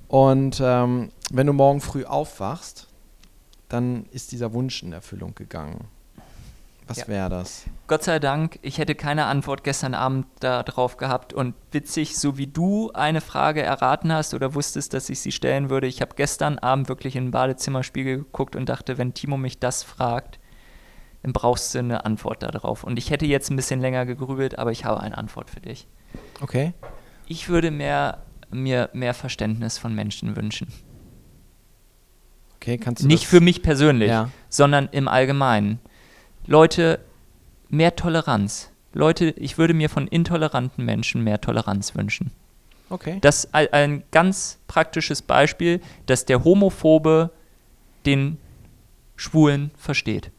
und 0.09 0.61
ähm, 0.62 1.11
wenn 1.33 1.47
du 1.47 1.53
morgen 1.53 1.81
früh 1.81 2.05
aufwachst, 2.05 2.89
dann 3.69 4.05
ist 4.11 4.33
dieser 4.33 4.53
Wunsch 4.53 4.83
in 4.83 4.93
Erfüllung 4.93 5.35
gegangen. 5.35 5.87
Was 6.89 6.99
Ja. 6.99 7.09
wäre 7.09 7.29
das? 7.31 7.65
Gott 7.87 8.03
sei 8.03 8.19
Dank, 8.19 8.59
ich 8.62 8.79
hätte 8.79 8.95
keine 8.95 9.27
Antwort 9.27 9.62
gestern 9.65 9.95
Abend 9.95 10.27
darauf 10.41 10.97
gehabt. 10.97 11.33
Und 11.33 11.55
witzig, 11.71 12.17
so 12.19 12.37
wie 12.39 12.47
du 12.49 12.91
eine 12.93 13.21
Frage 13.21 13.62
erraten 13.62 14.12
hast 14.12 14.35
oder 14.35 14.55
wusstest, 14.55 14.93
dass 14.93 15.09
ich 15.09 15.21
sie 15.21 15.33
stellen 15.33 15.71
würde, 15.71 15.87
ich 15.87 16.01
habe 16.01 16.15
gestern 16.17 16.59
Abend 16.59 16.89
wirklich 16.89 17.15
in 17.17 17.27
den 17.27 17.31
Badezimmerspiegel 17.31 18.19
geguckt 18.19 18.57
und 18.57 18.69
dachte, 18.69 18.99
wenn 18.99 19.15
Timo 19.15 19.37
mich 19.37 19.59
das 19.61 19.83
fragt, 19.83 20.39
dann 21.23 21.33
brauchst 21.33 21.73
du 21.75 21.79
eine 21.79 22.05
Antwort 22.05 22.43
darauf. 22.43 22.83
Und 22.83 22.99
ich 22.99 23.11
hätte 23.11 23.27
jetzt 23.27 23.51
ein 23.51 23.57
bisschen 23.57 23.81
länger 23.81 24.05
gegrübelt, 24.05 24.59
aber 24.59 24.73
ich 24.73 24.85
habe 24.85 25.01
eine 25.01 25.17
Antwort 25.17 25.51
für 25.51 25.61
dich. 25.61 25.87
Okay. 26.41 26.73
Ich 27.27 27.49
würde 27.49 27.71
mehr, 27.71 28.23
mir 28.51 28.91
mehr 28.93 29.15
Verständnis 29.15 29.79
von 29.79 29.95
Menschen 29.95 30.35
wünschen. 30.37 30.67
Okay, 32.57 32.79
kannst 32.79 33.03
du 33.03 33.07
Nicht 33.07 33.27
für 33.27 33.41
mich 33.41 33.62
persönlich, 33.62 34.09
Ja. 34.09 34.31
sondern 34.49 34.89
im 34.93 35.09
Allgemeinen. 35.09 35.81
Leute, 36.46 37.00
mehr 37.68 37.96
Toleranz. 37.96 38.70
Leute, 38.92 39.30
ich 39.30 39.58
würde 39.58 39.75
mir 39.75 39.88
von 39.88 40.06
intoleranten 40.06 40.84
Menschen 40.84 41.25
mehr 41.25 41.40
Toleranz 41.40 41.94
wünschen. 41.94 42.30
Okay. 42.90 43.18
Das 43.22 43.44
ist 43.44 43.54
ein- 43.54 44.04
ganz 44.11 44.58
praktisches 44.66 45.22
Beispiel, 45.22 45.80
dass 46.06 46.26
der 46.26 46.44
Homophobe 46.44 47.30
den 48.04 48.37
Schwulen 49.16 49.70
versteht. 49.76 50.30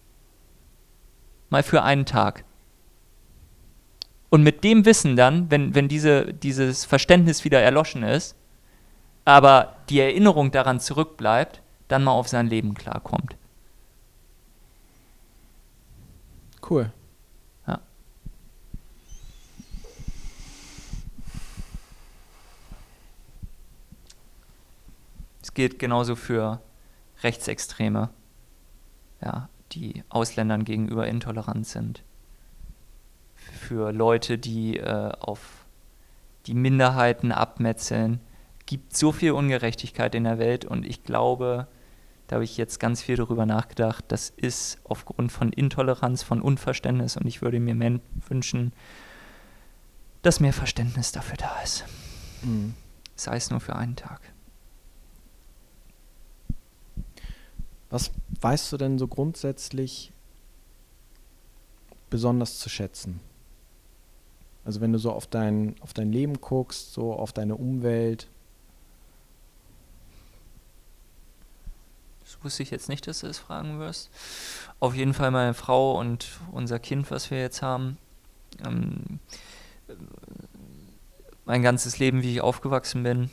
Mal 1.49 1.63
für 1.63 1.81
einen 1.83 2.05
Tag. 2.05 2.43
Und 4.29 4.43
mit 4.43 4.63
dem 4.63 4.85
Wissen 4.85 5.15
dann, 5.15 5.49
wenn, 5.49 5.73
wenn 5.73 5.87
diese, 5.87 6.33
dieses 6.33 6.85
Verständnis 6.85 7.43
wieder 7.45 7.61
erloschen 7.61 8.03
ist, 8.03 8.35
aber 9.25 9.77
die 9.89 9.99
Erinnerung 9.99 10.51
daran 10.51 10.79
zurückbleibt, 10.79 11.61
dann 11.87 12.03
mal 12.03 12.11
auf 12.11 12.27
sein 12.27 12.47
Leben 12.47 12.73
klarkommt. 12.73 13.35
Cool. 16.69 16.91
Ja. 17.67 17.79
Es 25.41 25.53
gilt 25.53 25.79
genauso 25.79 26.15
für 26.15 26.61
Rechtsextreme, 27.21 28.09
ja, 29.21 29.49
die 29.71 30.03
Ausländern 30.09 30.63
gegenüber 30.65 31.07
intolerant 31.07 31.67
sind. 31.67 32.03
Für 33.35 33.91
Leute, 33.91 34.37
die 34.37 34.77
äh, 34.77 35.11
auf 35.19 35.63
die 36.45 36.53
Minderheiten 36.53 37.31
abmetzeln. 37.31 38.19
Gibt 38.65 38.95
so 38.95 39.11
viel 39.11 39.31
Ungerechtigkeit 39.31 40.15
in 40.15 40.23
der 40.23 40.39
Welt 40.39 40.63
und 40.63 40.85
ich 40.85 41.03
glaube, 41.03 41.67
da 42.27 42.35
habe 42.35 42.43
ich 42.43 42.57
jetzt 42.57 42.79
ganz 42.79 43.01
viel 43.01 43.15
darüber 43.15 43.45
nachgedacht, 43.45 44.05
das 44.07 44.29
ist 44.29 44.79
aufgrund 44.83 45.31
von 45.31 45.51
Intoleranz, 45.51 46.23
von 46.23 46.41
Unverständnis 46.41 47.17
und 47.17 47.27
ich 47.27 47.41
würde 47.41 47.59
mir 47.59 47.99
wünschen, 48.27 48.73
dass 50.21 50.39
mehr 50.39 50.53
Verständnis 50.53 51.11
dafür 51.11 51.37
da 51.37 51.61
ist. 51.61 51.85
Mhm. 52.43 52.73
Sei 53.15 53.35
es 53.35 53.49
nur 53.49 53.59
für 53.59 53.75
einen 53.75 53.95
Tag. 53.95 54.21
Was 57.89 58.11
weißt 58.41 58.71
du 58.71 58.77
denn 58.77 58.97
so 58.97 59.07
grundsätzlich 59.07 60.11
besonders 62.09 62.57
zu 62.57 62.69
schätzen? 62.69 63.19
Also 64.65 64.81
wenn 64.81 64.93
du 64.93 64.97
so 64.97 65.11
auf 65.11 65.27
dein, 65.27 65.75
auf 65.81 65.93
dein 65.93 66.11
Leben 66.11 66.39
guckst, 66.39 66.93
so 66.93 67.13
auf 67.13 67.33
deine 67.33 67.55
Umwelt. 67.55 68.29
Das 72.33 72.43
wusste 72.43 72.63
ich 72.63 72.71
jetzt 72.71 72.89
nicht, 72.89 73.07
dass 73.07 73.19
du 73.19 73.27
es 73.27 73.37
fragen 73.37 73.79
wirst. 73.79 74.09
Auf 74.79 74.95
jeden 74.95 75.13
Fall 75.13 75.29
meine 75.29 75.53
Frau 75.53 75.99
und 75.99 76.27
unser 76.51 76.79
Kind, 76.79 77.11
was 77.11 77.29
wir 77.29 77.39
jetzt 77.39 77.61
haben. 77.61 77.97
Ähm, 78.65 79.19
äh, 79.87 79.93
mein 81.45 81.61
ganzes 81.61 81.99
Leben, 81.99 82.23
wie 82.23 82.31
ich 82.31 82.41
aufgewachsen 82.41 83.03
bin. 83.03 83.29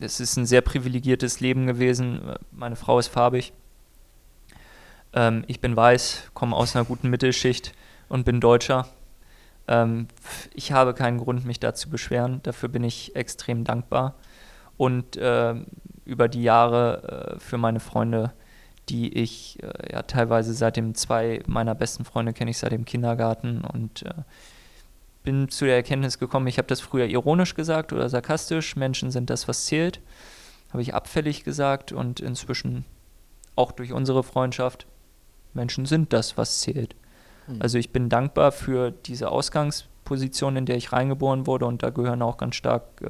Es 0.00 0.20
ist 0.20 0.36
ein 0.36 0.46
sehr 0.46 0.62
privilegiertes 0.62 1.40
Leben 1.40 1.66
gewesen. 1.66 2.20
Meine 2.50 2.76
Frau 2.76 2.98
ist 2.98 3.08
farbig. 3.08 3.52
Ähm, 5.12 5.44
ich 5.46 5.60
bin 5.60 5.76
weiß, 5.76 6.30
komme 6.32 6.56
aus 6.56 6.74
einer 6.74 6.84
guten 6.84 7.10
Mittelschicht 7.10 7.74
und 8.08 8.24
bin 8.24 8.40
Deutscher. 8.40 8.88
Ähm, 9.66 10.08
ich 10.54 10.72
habe 10.72 10.94
keinen 10.94 11.18
Grund, 11.18 11.44
mich 11.44 11.60
da 11.60 11.74
zu 11.74 11.90
beschweren. 11.90 12.40
Dafür 12.42 12.70
bin 12.70 12.84
ich 12.84 13.14
extrem 13.14 13.64
dankbar. 13.64 14.14
Und 14.78 15.18
ähm, 15.20 15.66
über 16.06 16.28
die 16.28 16.42
Jahre 16.42 17.36
äh, 17.36 17.40
für 17.40 17.58
meine 17.58 17.80
Freunde, 17.80 18.32
die 18.88 19.12
ich 19.12 19.62
äh, 19.62 19.92
ja 19.92 20.02
teilweise 20.02 20.54
seit 20.54 20.76
dem 20.76 20.94
zwei 20.94 21.42
meiner 21.46 21.74
besten 21.74 22.06
Freunde 22.06 22.32
kenne 22.32 22.50
ich 22.50 22.58
seit 22.58 22.72
dem 22.72 22.86
Kindergarten 22.86 23.60
und 23.60 24.04
äh, 24.04 24.14
bin 25.22 25.50
zu 25.50 25.66
der 25.66 25.76
Erkenntnis 25.76 26.18
gekommen, 26.18 26.46
ich 26.46 26.56
habe 26.56 26.68
das 26.68 26.80
früher 26.80 27.04
ironisch 27.04 27.54
gesagt 27.54 27.92
oder 27.92 28.08
sarkastisch, 28.08 28.76
Menschen 28.76 29.10
sind 29.10 29.28
das, 29.28 29.46
was 29.46 29.66
zählt. 29.66 30.00
Habe 30.70 30.80
ich 30.80 30.94
abfällig 30.94 31.44
gesagt 31.44 31.92
und 31.92 32.20
inzwischen 32.20 32.86
auch 33.56 33.72
durch 33.72 33.92
unsere 33.92 34.22
Freundschaft, 34.22 34.86
Menschen 35.52 35.84
sind 35.84 36.12
das, 36.12 36.38
was 36.38 36.60
zählt. 36.60 36.94
Mhm. 37.46 37.60
Also 37.60 37.76
ich 37.76 37.90
bin 37.90 38.08
dankbar 38.08 38.52
für 38.52 38.90
diese 38.90 39.30
Ausgangsposition, 39.30 40.56
in 40.56 40.64
der 40.66 40.76
ich 40.76 40.92
reingeboren 40.92 41.46
wurde 41.46 41.66
und 41.66 41.82
da 41.82 41.90
gehören 41.90 42.22
auch 42.22 42.38
ganz 42.38 42.54
stark 42.54 43.02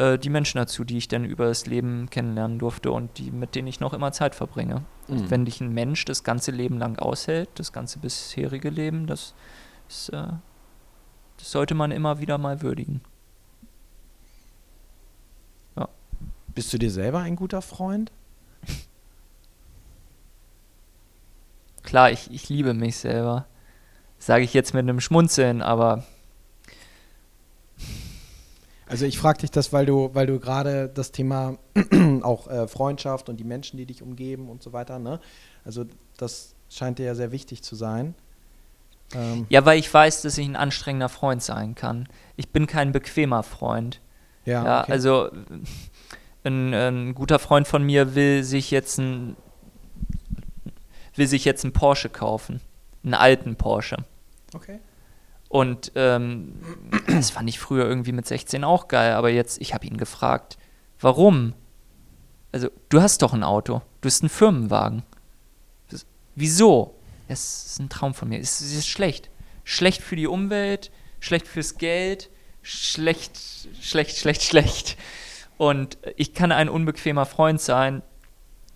äh, 0.00 0.18
die 0.18 0.30
Menschen 0.30 0.58
dazu, 0.58 0.84
die 0.84 0.98
ich 0.98 1.08
dann 1.08 1.24
über 1.24 1.46
das 1.46 1.66
Leben 1.66 2.08
kennenlernen 2.10 2.58
durfte 2.58 2.90
und 2.90 3.18
die, 3.18 3.30
mit 3.30 3.54
denen 3.54 3.68
ich 3.68 3.80
noch 3.80 3.92
immer 3.92 4.12
Zeit 4.12 4.34
verbringe. 4.34 4.82
Mhm. 5.08 5.30
Wenn 5.30 5.44
dich 5.44 5.60
ein 5.60 5.72
Mensch 5.72 6.04
das 6.04 6.24
ganze 6.24 6.50
Leben 6.50 6.78
lang 6.78 6.98
aushält, 6.98 7.50
das 7.54 7.72
ganze 7.72 7.98
bisherige 7.98 8.70
Leben, 8.70 9.06
das, 9.06 9.34
ist, 9.88 10.08
äh, 10.08 10.28
das 11.36 11.50
sollte 11.50 11.74
man 11.74 11.90
immer 11.90 12.20
wieder 12.20 12.38
mal 12.38 12.62
würdigen. 12.62 13.02
Bist 16.54 16.72
du 16.72 16.78
dir 16.78 16.90
selber 16.90 17.20
ein 17.20 17.36
guter 17.36 17.62
Freund? 17.62 18.10
Klar, 21.82 22.10
ich, 22.10 22.30
ich 22.30 22.48
liebe 22.48 22.74
mich 22.74 22.96
selber. 22.96 23.46
Sage 24.18 24.44
ich 24.44 24.52
jetzt 24.52 24.74
mit 24.74 24.82
einem 24.82 25.00
Schmunzeln, 25.00 25.62
aber 25.62 26.04
Also 28.90 29.06
ich 29.06 29.18
frage 29.18 29.38
dich 29.38 29.52
das, 29.52 29.72
weil 29.72 29.86
du, 29.86 30.10
weil 30.14 30.26
du 30.26 30.40
gerade 30.40 30.88
das 30.88 31.12
Thema 31.12 31.58
auch 32.22 32.48
äh, 32.48 32.66
Freundschaft 32.66 33.28
und 33.28 33.38
die 33.38 33.44
Menschen, 33.44 33.76
die 33.76 33.86
dich 33.86 34.02
umgeben 34.02 34.48
und 34.48 34.62
so 34.62 34.72
weiter, 34.72 34.98
ne? 34.98 35.20
Also 35.64 35.84
das 36.16 36.54
scheint 36.68 36.98
dir 36.98 37.06
ja 37.06 37.14
sehr 37.14 37.30
wichtig 37.30 37.62
zu 37.62 37.76
sein. 37.76 38.14
Ähm, 39.14 39.46
ja, 39.48 39.64
weil 39.64 39.78
ich 39.78 39.92
weiß, 39.92 40.22
dass 40.22 40.36
ich 40.38 40.46
ein 40.46 40.56
anstrengender 40.56 41.08
Freund 41.08 41.42
sein 41.42 41.76
kann. 41.76 42.08
Ich 42.36 42.50
bin 42.50 42.66
kein 42.66 42.90
bequemer 42.90 43.44
Freund. 43.44 44.00
ja, 44.44 44.64
Ja, 44.64 44.82
okay. 44.82 44.92
also 44.92 45.30
ein, 46.42 46.74
ein 46.74 47.14
guter 47.14 47.38
Freund 47.38 47.68
von 47.68 47.84
mir 47.84 48.14
will 48.14 48.42
sich 48.42 48.70
jetzt 48.70 48.98
ein 48.98 49.36
will 51.14 51.26
sich 51.26 51.44
jetzt 51.44 51.64
einen 51.64 51.72
Porsche 51.72 52.08
kaufen, 52.08 52.60
einen 53.04 53.14
alten 53.14 53.56
Porsche. 53.56 53.98
okay. 54.54 54.80
Und 55.48 55.90
ähm, 55.96 56.54
das 57.14 57.30
fand 57.30 57.48
ich 57.48 57.58
früher 57.58 57.84
irgendwie 57.86 58.12
mit 58.12 58.26
16 58.26 58.64
auch 58.64 58.88
geil, 58.88 59.12
aber 59.14 59.30
jetzt, 59.30 59.60
ich 59.60 59.74
habe 59.74 59.86
ihn 59.86 59.96
gefragt, 59.96 60.58
warum? 61.00 61.54
Also, 62.52 62.68
du 62.88 63.00
hast 63.00 63.22
doch 63.22 63.32
ein 63.32 63.44
Auto, 63.44 63.82
du 64.00 64.06
hast 64.06 64.22
einen 64.22 64.28
Firmenwagen. 64.28 65.02
Das, 65.88 66.06
wieso? 66.34 66.94
Das 67.28 67.66
ist 67.66 67.78
ein 67.78 67.88
Traum 67.88 68.12
von 68.12 68.28
mir. 68.28 68.40
Es 68.40 68.60
ist 68.60 68.88
schlecht. 68.88 69.30
Schlecht 69.62 70.02
für 70.02 70.16
die 70.16 70.26
Umwelt, 70.26 70.90
schlecht 71.20 71.46
fürs 71.46 71.78
Geld, 71.78 72.28
schlecht, 72.62 73.38
schlecht, 73.80 74.16
schlecht, 74.16 74.42
schlecht. 74.42 74.96
Und 75.58 75.98
ich 76.16 76.34
kann 76.34 76.52
ein 76.52 76.68
unbequemer 76.68 77.26
Freund 77.26 77.60
sein, 77.60 78.02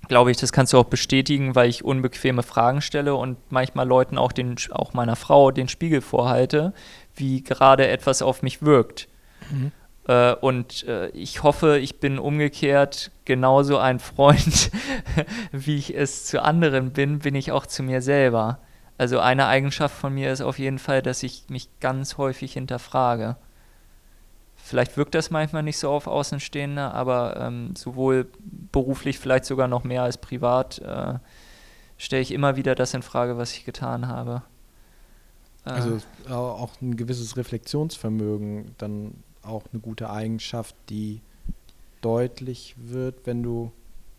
glaube 0.08 0.30
ich, 0.30 0.36
das 0.36 0.52
kannst 0.52 0.72
du 0.72 0.78
auch 0.78 0.84
bestätigen, 0.84 1.54
weil 1.54 1.68
ich 1.68 1.84
unbequeme 1.84 2.42
Fragen 2.42 2.80
stelle 2.80 3.14
und 3.14 3.38
manchmal 3.50 3.86
Leuten 3.86 4.18
auch, 4.18 4.32
den, 4.32 4.56
auch 4.70 4.92
meiner 4.92 5.16
Frau 5.16 5.50
den 5.50 5.68
Spiegel 5.68 6.00
vorhalte, 6.00 6.74
wie 7.16 7.42
gerade 7.42 7.88
etwas 7.88 8.22
auf 8.22 8.42
mich 8.42 8.62
wirkt. 8.62 9.08
Mhm. 9.50 9.72
Äh, 10.06 10.34
und 10.34 10.86
äh, 10.86 11.08
ich 11.08 11.42
hoffe, 11.42 11.78
ich 11.78 12.00
bin 12.00 12.18
umgekehrt 12.18 13.10
genauso 13.24 13.78
ein 13.78 13.98
Freund, 13.98 14.70
wie 15.52 15.76
ich 15.76 15.94
es 15.94 16.26
zu 16.26 16.42
anderen 16.42 16.92
bin, 16.92 17.20
bin 17.20 17.34
ich 17.34 17.52
auch 17.52 17.66
zu 17.66 17.82
mir 17.82 18.02
selber. 18.02 18.58
Also 18.96 19.18
eine 19.18 19.46
Eigenschaft 19.46 19.96
von 19.96 20.14
mir 20.14 20.32
ist 20.32 20.40
auf 20.40 20.58
jeden 20.58 20.78
Fall, 20.78 21.02
dass 21.02 21.22
ich 21.22 21.44
mich 21.48 21.68
ganz 21.80 22.16
häufig 22.16 22.52
hinterfrage. 22.52 23.36
Vielleicht 24.56 24.96
wirkt 24.96 25.14
das 25.14 25.30
manchmal 25.30 25.62
nicht 25.62 25.78
so 25.78 25.90
auf 25.90 26.06
Außenstehende, 26.06 26.92
aber 26.92 27.36
ähm, 27.38 27.74
sowohl 27.76 28.28
beruflich 28.72 29.18
vielleicht 29.18 29.44
sogar 29.44 29.68
noch 29.68 29.84
mehr 29.84 30.02
als 30.02 30.16
privat 30.16 30.78
äh, 30.78 31.14
stelle 31.98 32.22
ich 32.22 32.32
immer 32.32 32.56
wieder 32.56 32.74
das 32.74 32.94
in 32.94 33.02
Frage, 33.02 33.36
was 33.36 33.52
ich 33.52 33.64
getan 33.64 34.08
habe. 34.08 34.42
Äh, 35.64 35.70
also 35.70 35.98
auch 36.28 36.80
ein 36.80 36.96
gewisses 36.96 37.36
Reflexionsvermögen, 37.36 38.74
dann 38.78 39.14
auch 39.42 39.64
eine 39.72 39.80
gute 39.80 40.10
Eigenschaft, 40.10 40.74
die 40.88 41.20
deutlich 42.00 42.74
wird, 42.78 43.26
wenn 43.26 43.42
du 43.42 43.72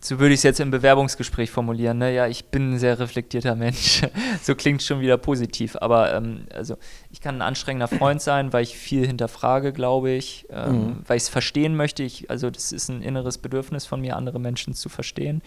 so 0.05 0.19
würde 0.19 0.35
ich 0.35 0.41
es 0.41 0.43
jetzt 0.43 0.59
im 0.59 0.69
Bewerbungsgespräch 0.69 1.49
formulieren. 1.49 1.97
Ne? 1.97 2.13
Ja, 2.13 2.27
ich 2.27 2.45
bin 2.45 2.73
ein 2.73 2.79
sehr 2.79 2.99
reflektierter 2.99 3.55
Mensch. 3.55 4.03
so 4.43 4.53
klingt 4.53 4.83
schon 4.83 4.99
wieder 4.99 5.17
positiv. 5.17 5.75
Aber 5.81 6.13
ähm, 6.13 6.45
also 6.53 6.77
ich 7.09 7.21
kann 7.21 7.37
ein 7.37 7.41
anstrengender 7.41 7.87
Freund 7.87 8.21
sein, 8.21 8.53
weil 8.53 8.61
ich 8.61 8.77
viel 8.77 9.07
hinterfrage, 9.07 9.73
glaube 9.73 10.11
ich, 10.11 10.45
ähm, 10.51 10.73
mhm. 10.73 10.95
weil 11.07 11.17
ich 11.17 11.23
es 11.23 11.29
verstehen 11.29 11.75
möchte. 11.75 12.03
Ich, 12.03 12.29
also 12.29 12.51
das 12.51 12.71
ist 12.71 12.89
ein 12.89 13.01
inneres 13.01 13.39
Bedürfnis 13.39 13.87
von 13.87 13.99
mir, 13.99 14.15
andere 14.15 14.39
Menschen 14.39 14.75
zu 14.75 14.89
verstehen. 14.89 15.41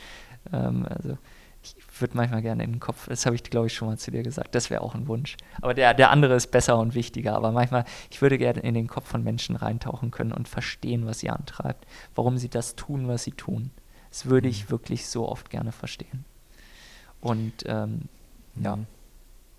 Ähm, 0.53 0.87
also 0.89 1.19
ich 1.63 2.01
würde 2.01 2.17
manchmal 2.17 2.43
gerne 2.43 2.65
in 2.65 2.73
den 2.73 2.81
Kopf, 2.81 3.09
das 3.09 3.27
habe 3.27 3.37
ich, 3.37 3.43
glaube 3.43 3.67
ich, 3.67 3.75
schon 3.75 3.89
mal 3.89 3.99
zu 3.99 4.11
dir 4.11 4.23
gesagt, 4.23 4.55
das 4.55 4.71
wäre 4.71 4.83
auch 4.83 4.95
ein 4.95 5.09
Wunsch. 5.09 5.37
Aber 5.61 5.75
der, 5.75 5.95
der 5.95 6.11
andere 6.11 6.35
ist 6.35 6.51
besser 6.51 6.79
und 6.79 6.95
wichtiger. 6.95 7.35
Aber 7.35 7.53
manchmal, 7.53 7.85
ich 8.11 8.23
würde 8.23 8.39
gerne 8.39 8.61
in 8.61 8.75
den 8.75 8.87
Kopf 8.87 9.09
von 9.09 9.25
Menschen 9.25 9.57
reintauchen 9.57 10.11
können 10.11 10.33
und 10.33 10.49
verstehen, 10.49 11.07
was 11.07 11.19
sie 11.19 11.31
antreibt, 11.31 11.87
warum 12.15 12.39
sie 12.39 12.49
das 12.49 12.77
tun, 12.77 13.09
was 13.09 13.25
sie 13.25 13.33
tun. 13.33 13.71
Das 14.11 14.27
würde 14.27 14.49
ich 14.49 14.65
mhm. 14.65 14.71
wirklich 14.71 15.09
so 15.09 15.29
oft 15.29 15.51
gerne 15.51 15.73
verstehen. 15.73 16.25
Und 17.21 17.65
ähm, 17.67 18.03
mhm. 18.55 18.65
ja. 18.65 18.79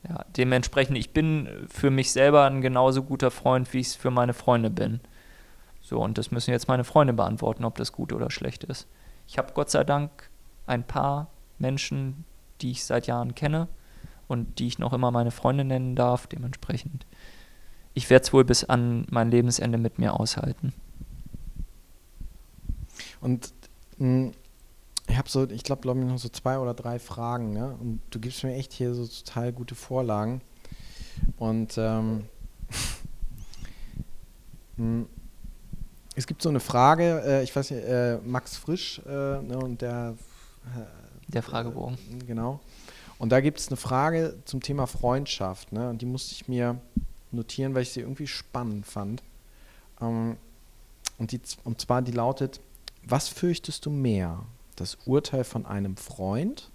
ja, 0.08 0.26
dementsprechend, 0.38 0.98
ich 0.98 1.12
bin 1.12 1.68
für 1.70 1.92
mich 1.92 2.12
selber 2.12 2.46
ein 2.46 2.62
genauso 2.62 3.04
guter 3.04 3.32
Freund, 3.32 3.72
wie 3.74 3.80
ich 3.80 3.88
es 3.88 3.96
für 3.96 4.12
meine 4.12 4.34
Freunde 4.34 4.70
bin. 4.70 5.02
So, 5.82 6.02
und 6.02 6.18
das 6.18 6.32
müssen 6.32 6.52
jetzt 6.52 6.68
meine 6.68 6.84
Freunde 6.84 7.14
beantworten, 7.14 7.66
ob 7.66 7.76
das 7.76 7.92
gut 7.92 8.14
oder 8.14 8.32
schlecht 8.32 8.64
ist. 8.64 8.88
Ich 9.28 9.38
habe 9.38 9.54
Gott 9.54 9.70
sei 9.70 9.84
Dank 9.84 10.30
ein 10.66 10.84
paar 10.84 11.30
Menschen, 11.60 12.26
die 12.62 12.72
ich 12.72 12.84
seit 12.84 13.08
Jahren 13.08 13.36
kenne 13.36 13.68
und 14.28 14.60
die 14.60 14.68
ich 14.68 14.80
noch 14.80 14.94
immer 14.94 15.12
meine 15.12 15.32
Freunde 15.32 15.64
nennen 15.64 15.96
darf. 15.96 16.28
Dementsprechend, 16.28 17.06
ich 17.94 18.10
werde 18.10 18.26
es 18.26 18.34
wohl 18.34 18.46
bis 18.46 18.64
an 18.64 19.06
mein 19.10 19.32
Lebensende 19.32 19.78
mit 19.78 20.00
mir 20.00 20.20
aushalten. 20.20 20.74
Und 23.22 23.54
hm, 23.98 24.32
ich 25.08 25.18
habe 25.18 25.30
so, 25.30 25.50
ich 25.50 25.64
glaube, 25.64 25.82
glaube 25.82 26.00
ich, 26.00 26.06
noch 26.06 26.18
so 26.18 26.30
zwei 26.30 26.60
oder 26.60 26.74
drei 26.74 27.00
Fragen, 27.00 27.54
ne? 27.54 27.76
Und 27.80 28.02
du 28.12 28.20
gibst 28.20 28.44
mir 28.44 28.56
echt 28.56 28.74
hier 28.74 28.94
so 28.94 29.08
total 29.08 29.52
gute 29.52 29.76
Vorlagen. 29.76 30.42
Und 31.38 31.78
ähm, 31.78 32.26
hm, 34.78 35.08
es 36.16 36.28
gibt 36.28 36.42
so 36.42 36.50
eine 36.50 36.60
Frage, 36.60 37.22
äh, 37.26 37.44
ich 37.44 37.56
weiß 37.56 37.72
nicht, 37.72 37.84
äh, 37.84 38.18
Max 38.24 38.58
Frisch 38.58 39.02
äh, 39.06 39.42
ne, 39.42 39.58
und 39.58 39.82
der 39.82 40.16
äh, 40.76 40.99
Der 41.34 41.44
Fragebogen. 41.44 41.96
Äh, 41.96 42.26
genau. 42.26 42.60
Und 43.18 43.32
da 43.32 43.42
gibt 43.42 43.60
es 43.60 43.68
eine 43.68 43.78
Frage 43.78 44.38
zum 44.46 44.62
Thema 44.62 44.88
Freundschaft, 44.88 45.72
ne? 45.72 45.90
Und 45.90 46.02
die 46.02 46.06
musste 46.06 46.34
ich 46.34 46.48
mir 46.48 46.80
notieren, 47.32 47.76
weil 47.76 47.84
ich 47.84 47.92
sie 47.92 48.02
irgendwie 48.02 48.28
spannend 48.28 48.86
fand. 48.86 49.24
Ähm, 50.02 50.38
und, 51.18 51.32
die, 51.32 51.42
und 51.64 51.82
zwar 51.82 52.02
die 52.02 52.12
lautet, 52.12 52.60
was 53.04 53.28
fürchtest 53.28 53.86
du 53.86 53.90
mehr? 53.90 54.46
Das 54.76 54.98
Urteil 55.06 55.44
von 55.44 55.66
einem 55.66 55.98
Freund 55.98 56.70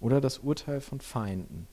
oder 0.00 0.20
das 0.20 0.38
Urteil 0.38 0.80
von 0.80 1.00
Feinden? 1.00 1.66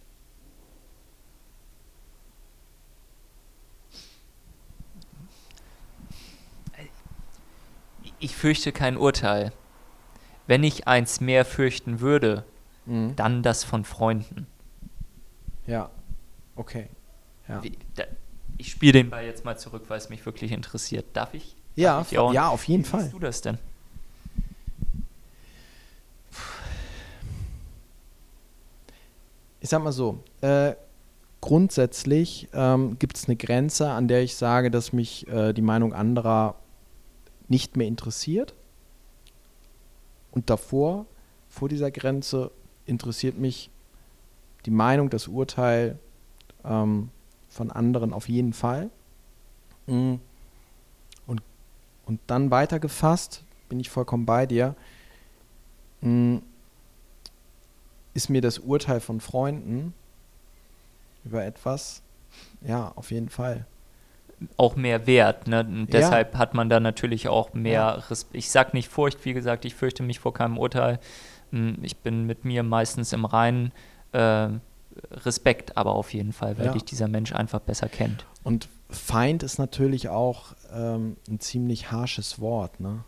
Ich 8.21 8.36
fürchte 8.36 8.71
kein 8.71 8.97
Urteil. 8.97 9.53
Wenn 10.50 10.64
ich 10.64 10.88
eins 10.88 11.22
mehr 11.22 11.46
fürchten 11.46 12.00
würde, 12.00 12.44
mhm. 12.88 13.16
dann 13.16 13.44
das 13.44 13.64
von 13.64 13.86
Freunden. 13.86 14.48
Ja, 15.68 15.92
okay. 16.56 16.88
Ja. 17.48 17.62
ich 18.58 18.72
spiele 18.72 18.94
den 18.94 19.12
Ball 19.12 19.26
jetzt 19.26 19.46
mal 19.46 19.60
zurück, 19.60 19.84
weil 19.90 20.00
es 20.00 20.10
mich 20.10 20.26
wirklich 20.26 20.52
interessiert. 20.52 21.06
Darf 21.14 21.36
ich? 21.36 21.56
Ja, 21.76 22.04
ja, 22.10 22.50
auf 22.50 22.68
jeden 22.68 22.84
Wie 22.84 22.88
Fall. 22.88 23.06
Wie 23.06 23.12
du 23.12 23.20
das 23.20 23.42
denn? 23.42 23.60
Ich 29.60 29.70
sag 29.70 29.84
mal 29.84 29.92
so, 29.92 30.24
äh, 30.42 30.74
grundsätzlich 31.42 32.50
ähm, 32.54 32.98
gibt 32.98 33.18
es 33.18 33.26
eine 33.26 33.36
Grenze, 33.36 33.92
an 33.92 34.08
der 34.08 34.24
ich 34.24 34.36
sage, 34.36 34.72
dass 34.72 34.94
mich 34.94 35.28
äh, 35.28 35.54
die 35.54 35.62
Meinung 35.62 35.94
anderer 35.94 36.56
nicht 37.48 37.78
mehr 37.78 37.86
interessiert. 37.86 38.56
Und 40.32 40.50
davor, 40.50 41.06
vor 41.50 41.70
dieser 41.70 41.92
Grenze, 41.92 42.52
interessiert 42.86 43.38
mich 43.38 43.70
die 44.65 44.72
Meinung, 44.72 45.10
das 45.10 45.28
Urteil 45.28 45.98
ähm, 46.63 47.10
von 47.48 47.72
anderen 47.72 48.13
auf 48.13 48.30
jeden 48.30 48.54
Fall. 48.54 48.89
Mhm. 49.88 50.20
Und 52.10 52.20
dann 52.26 52.50
weitergefasst, 52.50 53.44
bin 53.70 53.80
ich 53.80 53.92
vollkommen 53.92 54.26
bei 54.26 54.48
dir, 54.48 54.76
hm, 56.02 56.42
ist 58.15 58.32
mir 58.32 58.42
das 58.42 58.58
Urteil 58.58 59.00
von 59.00 59.22
Freunden 59.22 59.94
über 61.24 61.46
etwas, 61.46 62.02
ja, 62.62 62.92
auf 62.96 63.12
jeden 63.12 63.30
Fall. 63.30 63.68
Auch 64.58 64.75
mehr 64.75 65.06
wert. 65.06 65.47
Ne? 65.47 65.62
Und 65.62 65.93
deshalb 65.93 66.34
ja. 66.34 66.39
hat 66.39 66.54
man 66.54 66.69
da 66.69 66.80
natürlich 66.80 67.28
auch 67.28 67.54
mehr. 67.54 68.04
Respekt. 68.10 68.36
Ich 68.36 68.52
sage 68.52 68.71
nicht 68.73 68.89
Furcht, 68.89 69.25
wie 69.25 69.34
gesagt, 69.34 69.65
ich 69.65 69.75
fürchte 69.75 70.04
mich 70.04 70.19
vor 70.19 70.34
keinem 70.34 70.58
Urteil. 70.58 70.99
Hm, 71.52 71.78
ich 71.82 71.97
bin 71.97 72.25
mit 72.25 72.45
mir 72.45 72.63
meistens 72.63 73.12
im 73.13 73.25
Reinen. 73.25 73.71
Äh, 74.12 74.49
Respekt 75.12 75.78
aber 75.78 75.93
auf 75.93 76.13
jeden 76.13 76.34
Fall, 76.34 76.58
weil 76.58 76.67
ja. 76.67 76.73
dich 76.73 76.84
dieser 76.84 77.08
Mensch 77.08 77.34
einfach 77.34 77.60
besser 77.60 77.88
kennt. 77.88 78.25
Und 78.43 78.69
Feind 78.89 79.43
ist 79.43 79.60
natürlich 79.60 80.10
auch 80.10 80.56
ähm, 80.73 81.17
ein 81.28 81.39
ziemlich 81.39 81.91
harsches 81.91 82.39
Wort, 82.39 82.80
ne? 82.80 83.04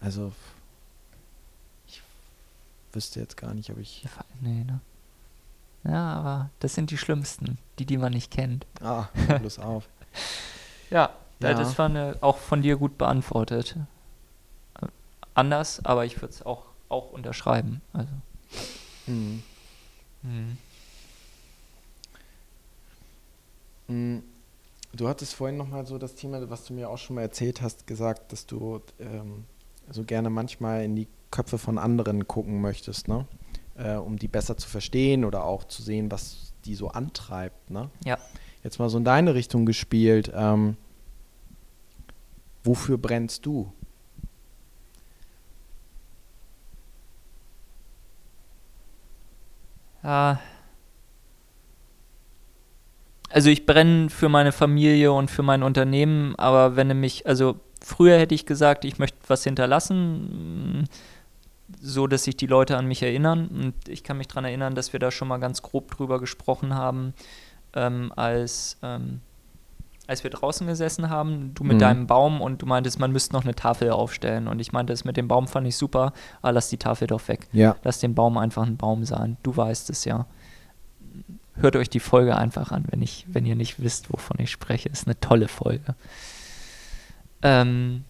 Also 0.00 0.32
ich 1.86 2.02
wüsste 2.92 3.20
jetzt 3.20 3.36
gar 3.36 3.54
nicht, 3.54 3.70
ob 3.70 3.78
ich. 3.78 4.06
Nee, 4.40 4.64
ne? 4.64 4.80
Ja, 5.84 6.14
aber 6.14 6.50
das 6.60 6.74
sind 6.74 6.90
die 6.90 6.98
schlimmsten, 6.98 7.58
die, 7.78 7.86
die 7.86 7.98
man 7.98 8.12
nicht 8.12 8.30
kennt. 8.30 8.66
Ah, 8.80 9.08
bloß 9.40 9.58
auf. 9.58 9.88
Ja, 10.90 11.10
ja, 11.40 11.54
das 11.54 11.78
war 11.78 11.86
eine, 11.86 12.16
auch 12.20 12.38
von 12.38 12.62
dir 12.62 12.76
gut 12.76 12.96
beantwortet. 12.98 13.76
Anders, 15.34 15.84
aber 15.84 16.04
ich 16.04 16.16
würde 16.16 16.32
es 16.32 16.44
auch, 16.44 16.66
auch 16.88 17.10
unterschreiben. 17.12 17.80
Also. 17.92 18.12
Mhm. 19.06 19.42
Mhm. 20.22 20.58
Mhm. 23.88 24.22
Du 24.92 25.08
hattest 25.08 25.34
vorhin 25.34 25.56
nochmal 25.56 25.86
so 25.86 25.98
das 25.98 26.14
Thema, 26.14 26.48
was 26.48 26.64
du 26.66 26.72
mir 26.72 26.88
auch 26.88 26.98
schon 26.98 27.16
mal 27.16 27.22
erzählt 27.22 27.62
hast, 27.62 27.86
gesagt, 27.86 28.32
dass 28.32 28.46
du 28.46 28.80
ähm, 29.00 29.44
so 29.90 30.04
gerne 30.04 30.30
manchmal 30.30 30.84
in 30.84 30.94
die 30.94 31.08
Köpfe 31.32 31.58
von 31.58 31.78
anderen 31.78 32.28
gucken 32.28 32.60
möchtest, 32.60 33.08
ne? 33.08 33.26
Äh, 33.76 33.96
um 33.96 34.20
die 34.20 34.28
besser 34.28 34.56
zu 34.56 34.68
verstehen 34.68 35.24
oder 35.24 35.44
auch 35.44 35.64
zu 35.64 35.82
sehen, 35.82 36.12
was 36.12 36.52
die 36.64 36.76
so 36.76 36.88
antreibt. 36.88 37.70
Ne? 37.70 37.90
Ja. 38.04 38.18
Jetzt 38.64 38.78
mal 38.78 38.88
so 38.88 38.98
in 38.98 39.04
deine 39.04 39.34
Richtung 39.34 39.66
gespielt. 39.66 40.32
Ähm, 40.34 40.76
wofür 42.64 42.98
brennst 42.98 43.46
du? 43.46 43.72
Ja, 50.02 50.40
also 53.34 53.50
ich 53.50 53.66
brenne 53.66 54.10
für 54.10 54.28
meine 54.28 54.52
Familie 54.52 55.10
und 55.10 55.28
für 55.28 55.42
mein 55.42 55.64
Unternehmen, 55.64 56.36
aber 56.36 56.76
wenn 56.76 56.88
du 56.88 56.94
mich, 56.94 57.26
also 57.26 57.56
früher 57.82 58.16
hätte 58.16 58.32
ich 58.32 58.46
gesagt, 58.46 58.84
ich 58.84 59.00
möchte 59.00 59.18
was 59.26 59.42
hinterlassen, 59.42 60.88
so 61.80 62.06
dass 62.06 62.22
sich 62.22 62.36
die 62.36 62.46
Leute 62.46 62.76
an 62.76 62.86
mich 62.86 63.02
erinnern. 63.02 63.48
Und 63.48 63.88
ich 63.88 64.04
kann 64.04 64.18
mich 64.18 64.28
daran 64.28 64.44
erinnern, 64.44 64.76
dass 64.76 64.92
wir 64.92 65.00
da 65.00 65.10
schon 65.10 65.26
mal 65.26 65.38
ganz 65.38 65.62
grob 65.62 65.90
drüber 65.90 66.20
gesprochen 66.20 66.76
haben, 66.76 67.12
ähm, 67.74 68.12
als, 68.16 68.78
ähm, 68.82 69.20
als 70.06 70.22
wir 70.22 70.30
draußen 70.30 70.66
gesessen 70.66 71.08
haben, 71.10 71.52
du 71.54 71.64
mit 71.64 71.76
Mhm. 71.76 71.80
deinem 71.80 72.06
Baum 72.06 72.40
und 72.40 72.62
du 72.62 72.66
meintest, 72.66 72.98
man 72.98 73.10
müsste 73.12 73.32
noch 73.34 73.44
eine 73.44 73.54
Tafel 73.54 73.90
aufstellen. 73.90 74.48
Und 74.48 74.60
ich 74.60 74.72
meinte, 74.72 74.92
das 74.92 75.04
mit 75.04 75.16
dem 75.16 75.28
Baum 75.28 75.48
fand 75.48 75.66
ich 75.66 75.76
super, 75.76 76.12
aber 76.42 76.52
lass 76.52 76.68
die 76.68 76.76
Tafel 76.76 77.06
doch 77.08 77.26
weg. 77.28 77.48
Ja. 77.52 77.76
Lass 77.84 78.00
den 78.00 78.14
Baum 78.14 78.36
einfach 78.38 78.66
ein 78.66 78.76
Baum 78.76 79.04
sein. 79.04 79.36
Du 79.42 79.56
weißt 79.56 79.90
es 79.90 80.04
ja. 80.04 80.26
Hört 81.56 81.76
euch 81.76 81.88
die 81.88 82.00
Folge 82.00 82.36
einfach 82.36 82.72
an, 82.72 82.84
wenn, 82.90 83.00
ich, 83.00 83.26
wenn 83.28 83.46
ihr 83.46 83.54
nicht 83.56 83.80
wisst, 83.80 84.12
wovon 84.12 84.38
ich 84.40 84.50
spreche. 84.50 84.88
Ist 84.88 85.06
eine 85.06 85.18
tolle 85.20 85.48
Folge. 85.48 85.94
Ähm, 87.42 88.04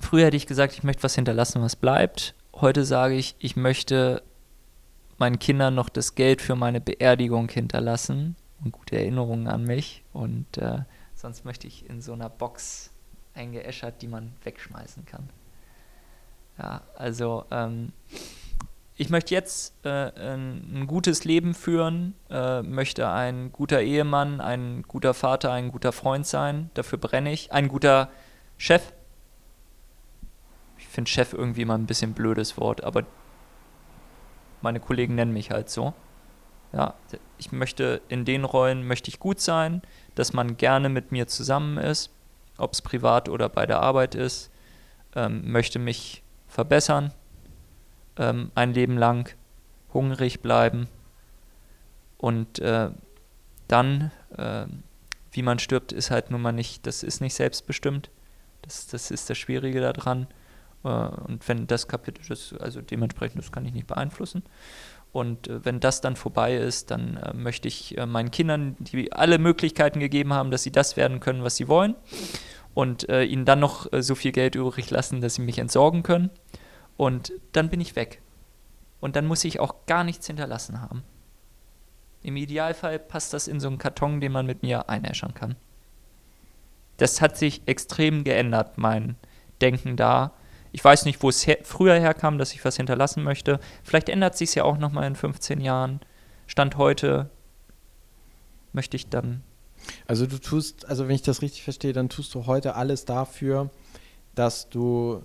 früher 0.00 0.26
hätte 0.26 0.36
ich 0.36 0.46
gesagt, 0.46 0.74
ich 0.74 0.82
möchte 0.82 1.02
was 1.02 1.14
hinterlassen, 1.14 1.62
was 1.62 1.76
bleibt. 1.76 2.34
Heute 2.54 2.84
sage 2.84 3.14
ich, 3.14 3.34
ich 3.38 3.56
möchte 3.56 4.22
meinen 5.18 5.38
Kindern 5.38 5.74
noch 5.74 5.88
das 5.88 6.14
Geld 6.14 6.42
für 6.42 6.54
meine 6.56 6.80
Beerdigung 6.80 7.48
hinterlassen 7.48 8.36
und 8.64 8.72
gute 8.72 8.96
Erinnerungen 8.96 9.48
an 9.48 9.64
mich. 9.64 10.02
Und 10.12 10.58
äh, 10.58 10.80
sonst 11.14 11.44
möchte 11.44 11.66
ich 11.66 11.88
in 11.88 12.00
so 12.00 12.12
einer 12.12 12.28
Box 12.28 12.90
eingeäschert, 13.34 14.02
die 14.02 14.08
man 14.08 14.32
wegschmeißen 14.42 15.04
kann. 15.06 15.28
Ja, 16.58 16.82
also 16.96 17.44
ähm, 17.50 17.92
ich 18.96 19.10
möchte 19.10 19.34
jetzt 19.34 19.74
äh, 19.84 19.88
ein, 19.88 20.82
ein 20.82 20.86
gutes 20.86 21.24
Leben 21.24 21.54
führen, 21.54 22.14
äh, 22.30 22.62
möchte 22.62 23.08
ein 23.08 23.50
guter 23.50 23.80
Ehemann, 23.80 24.40
ein 24.40 24.82
guter 24.86 25.14
Vater, 25.14 25.52
ein 25.52 25.72
guter 25.72 25.92
Freund 25.92 26.26
sein. 26.26 26.70
Dafür 26.74 26.98
brenne 26.98 27.32
ich. 27.32 27.52
Ein 27.52 27.68
guter 27.68 28.08
Chef. 28.56 28.92
Ich 30.78 30.86
finde 30.86 31.10
Chef 31.10 31.32
irgendwie 31.32 31.62
immer 31.62 31.76
ein 31.76 31.86
bisschen 31.86 32.14
blödes 32.14 32.56
Wort, 32.56 32.84
aber 32.84 33.02
meine 34.62 34.78
Kollegen 34.78 35.16
nennen 35.16 35.32
mich 35.32 35.50
halt 35.50 35.68
so. 35.68 35.92
Ja, 36.74 36.94
ich 37.38 37.52
möchte 37.52 38.02
in 38.08 38.24
den 38.24 38.44
Rollen 38.44 38.86
möchte 38.86 39.08
ich 39.08 39.20
gut 39.20 39.40
sein, 39.40 39.82
dass 40.16 40.32
man 40.32 40.56
gerne 40.56 40.88
mit 40.88 41.12
mir 41.12 41.28
zusammen 41.28 41.78
ist, 41.78 42.10
ob 42.58 42.72
es 42.72 42.82
privat 42.82 43.28
oder 43.28 43.48
bei 43.48 43.64
der 43.64 43.80
Arbeit 43.80 44.16
ist. 44.16 44.50
Ähm, 45.14 45.52
möchte 45.52 45.78
mich 45.78 46.24
verbessern, 46.48 47.14
ähm, 48.16 48.50
ein 48.56 48.74
Leben 48.74 48.98
lang 48.98 49.32
hungrig 49.92 50.40
bleiben 50.40 50.88
und 52.18 52.58
äh, 52.58 52.90
dann, 53.68 54.10
äh, 54.36 54.64
wie 55.30 55.42
man 55.42 55.58
stirbt, 55.58 55.92
ist 55.92 56.10
halt 56.10 56.30
nun 56.30 56.42
mal 56.42 56.52
nicht, 56.52 56.86
das 56.86 57.02
ist 57.02 57.20
nicht 57.20 57.34
selbstbestimmt. 57.34 58.10
Das, 58.62 58.86
das 58.86 59.10
ist 59.10 59.28
das 59.28 59.36
Schwierige 59.36 59.80
daran. 59.80 60.26
Äh, 60.84 60.88
und 60.88 61.46
wenn 61.48 61.66
das 61.66 61.86
Kapitel, 61.86 62.24
das, 62.26 62.54
also 62.54 62.80
dementsprechend, 62.80 63.42
das 63.42 63.52
kann 63.52 63.66
ich 63.66 63.74
nicht 63.74 63.86
beeinflussen. 63.86 64.42
Und 65.14 65.46
äh, 65.46 65.64
wenn 65.64 65.78
das 65.78 66.00
dann 66.00 66.16
vorbei 66.16 66.56
ist, 66.56 66.90
dann 66.90 67.16
äh, 67.18 67.32
möchte 67.32 67.68
ich 67.68 67.96
äh, 67.96 68.04
meinen 68.04 68.32
Kindern, 68.32 68.74
die 68.80 69.12
alle 69.12 69.38
Möglichkeiten 69.38 70.00
gegeben 70.00 70.32
haben, 70.32 70.50
dass 70.50 70.64
sie 70.64 70.72
das 70.72 70.96
werden 70.96 71.20
können, 71.20 71.44
was 71.44 71.54
sie 71.54 71.68
wollen, 71.68 71.94
und 72.74 73.08
äh, 73.08 73.22
ihnen 73.22 73.44
dann 73.44 73.60
noch 73.60 73.90
äh, 73.92 74.02
so 74.02 74.16
viel 74.16 74.32
Geld 74.32 74.56
übrig 74.56 74.90
lassen, 74.90 75.20
dass 75.20 75.36
sie 75.36 75.42
mich 75.42 75.60
entsorgen 75.60 76.02
können. 76.02 76.30
Und 76.96 77.32
dann 77.52 77.68
bin 77.68 77.80
ich 77.80 77.94
weg. 77.94 78.22
Und 79.00 79.14
dann 79.14 79.26
muss 79.26 79.44
ich 79.44 79.60
auch 79.60 79.86
gar 79.86 80.02
nichts 80.02 80.26
hinterlassen 80.26 80.80
haben. 80.80 81.04
Im 82.24 82.36
Idealfall 82.36 82.98
passt 82.98 83.32
das 83.34 83.46
in 83.46 83.60
so 83.60 83.68
einen 83.68 83.78
Karton, 83.78 84.20
den 84.20 84.32
man 84.32 84.46
mit 84.46 84.64
mir 84.64 84.88
einäschern 84.88 85.32
kann. 85.32 85.54
Das 86.96 87.20
hat 87.20 87.36
sich 87.36 87.62
extrem 87.66 88.24
geändert, 88.24 88.78
mein 88.78 89.14
Denken 89.60 89.96
da. 89.96 90.32
Ich 90.74 90.84
weiß 90.84 91.04
nicht, 91.04 91.22
wo 91.22 91.28
es 91.28 91.46
her 91.46 91.58
früher 91.62 91.94
herkam, 91.94 92.36
dass 92.36 92.52
ich 92.52 92.64
was 92.64 92.76
hinterlassen 92.76 93.22
möchte. 93.22 93.60
Vielleicht 93.84 94.08
ändert 94.08 94.36
sich 94.36 94.56
ja 94.56 94.64
auch 94.64 94.76
nochmal 94.76 95.06
in 95.06 95.14
15 95.14 95.60
Jahren. 95.60 96.00
Stand 96.48 96.76
heute 96.76 97.30
möchte 98.72 98.96
ich 98.96 99.08
dann 99.08 99.44
Also 100.08 100.26
du 100.26 100.36
tust, 100.40 100.88
also 100.88 101.06
wenn 101.06 101.14
ich 101.14 101.22
das 101.22 101.42
richtig 101.42 101.62
verstehe, 101.62 101.92
dann 101.92 102.08
tust 102.08 102.34
du 102.34 102.46
heute 102.46 102.74
alles 102.74 103.04
dafür, 103.04 103.70
dass 104.34 104.68
du 104.68 105.22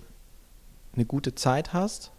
eine 0.94 1.06
gute 1.06 1.34
Zeit 1.34 1.74
hast. 1.74 2.12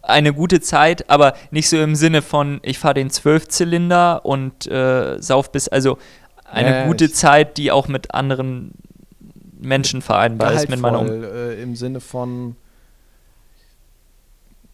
eine 0.00 0.32
gute 0.32 0.62
Zeit, 0.62 1.10
aber 1.10 1.34
nicht 1.50 1.68
so 1.68 1.76
im 1.76 1.96
Sinne 1.96 2.22
von, 2.22 2.60
ich 2.62 2.78
fahre 2.78 2.94
den 2.94 3.10
Zwölfzylinder 3.10 4.24
und 4.24 4.66
äh, 4.68 5.20
sauf 5.20 5.52
bis, 5.52 5.68
also 5.68 5.98
eine 6.46 6.70
ja, 6.70 6.86
gute 6.86 7.12
Zeit, 7.12 7.58
die 7.58 7.70
auch 7.70 7.88
mit 7.88 8.14
anderen 8.14 8.72
Menschen 9.62 10.02
vereinbar 10.02 10.52
ist, 10.52 10.68
mit 10.68 10.80
meiner 10.80 11.00
um 11.00 11.08
äh, 11.08 11.60
im 11.62 11.76
Sinne 11.76 12.00
von 12.00 12.56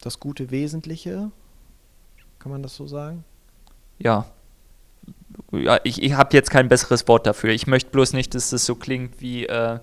das 0.01 0.19
gute 0.19 0.51
Wesentliche. 0.51 1.31
Kann 2.39 2.51
man 2.51 2.63
das 2.63 2.75
so 2.75 2.87
sagen? 2.87 3.23
ja. 3.99 4.25
Ja, 5.51 5.79
ich, 5.83 6.01
ich 6.01 6.13
habe 6.13 6.35
jetzt 6.35 6.51
kein 6.51 6.69
besseres 6.69 7.07
Wort 7.07 7.25
dafür. 7.25 7.51
Ich 7.51 7.65
möchte 7.65 7.89
bloß 7.91 8.13
nicht, 8.13 8.35
dass 8.35 8.51
das 8.51 8.65
so 8.65 8.75
klingt 8.75 9.21
wie, 9.21 9.45
äh, 9.47 9.79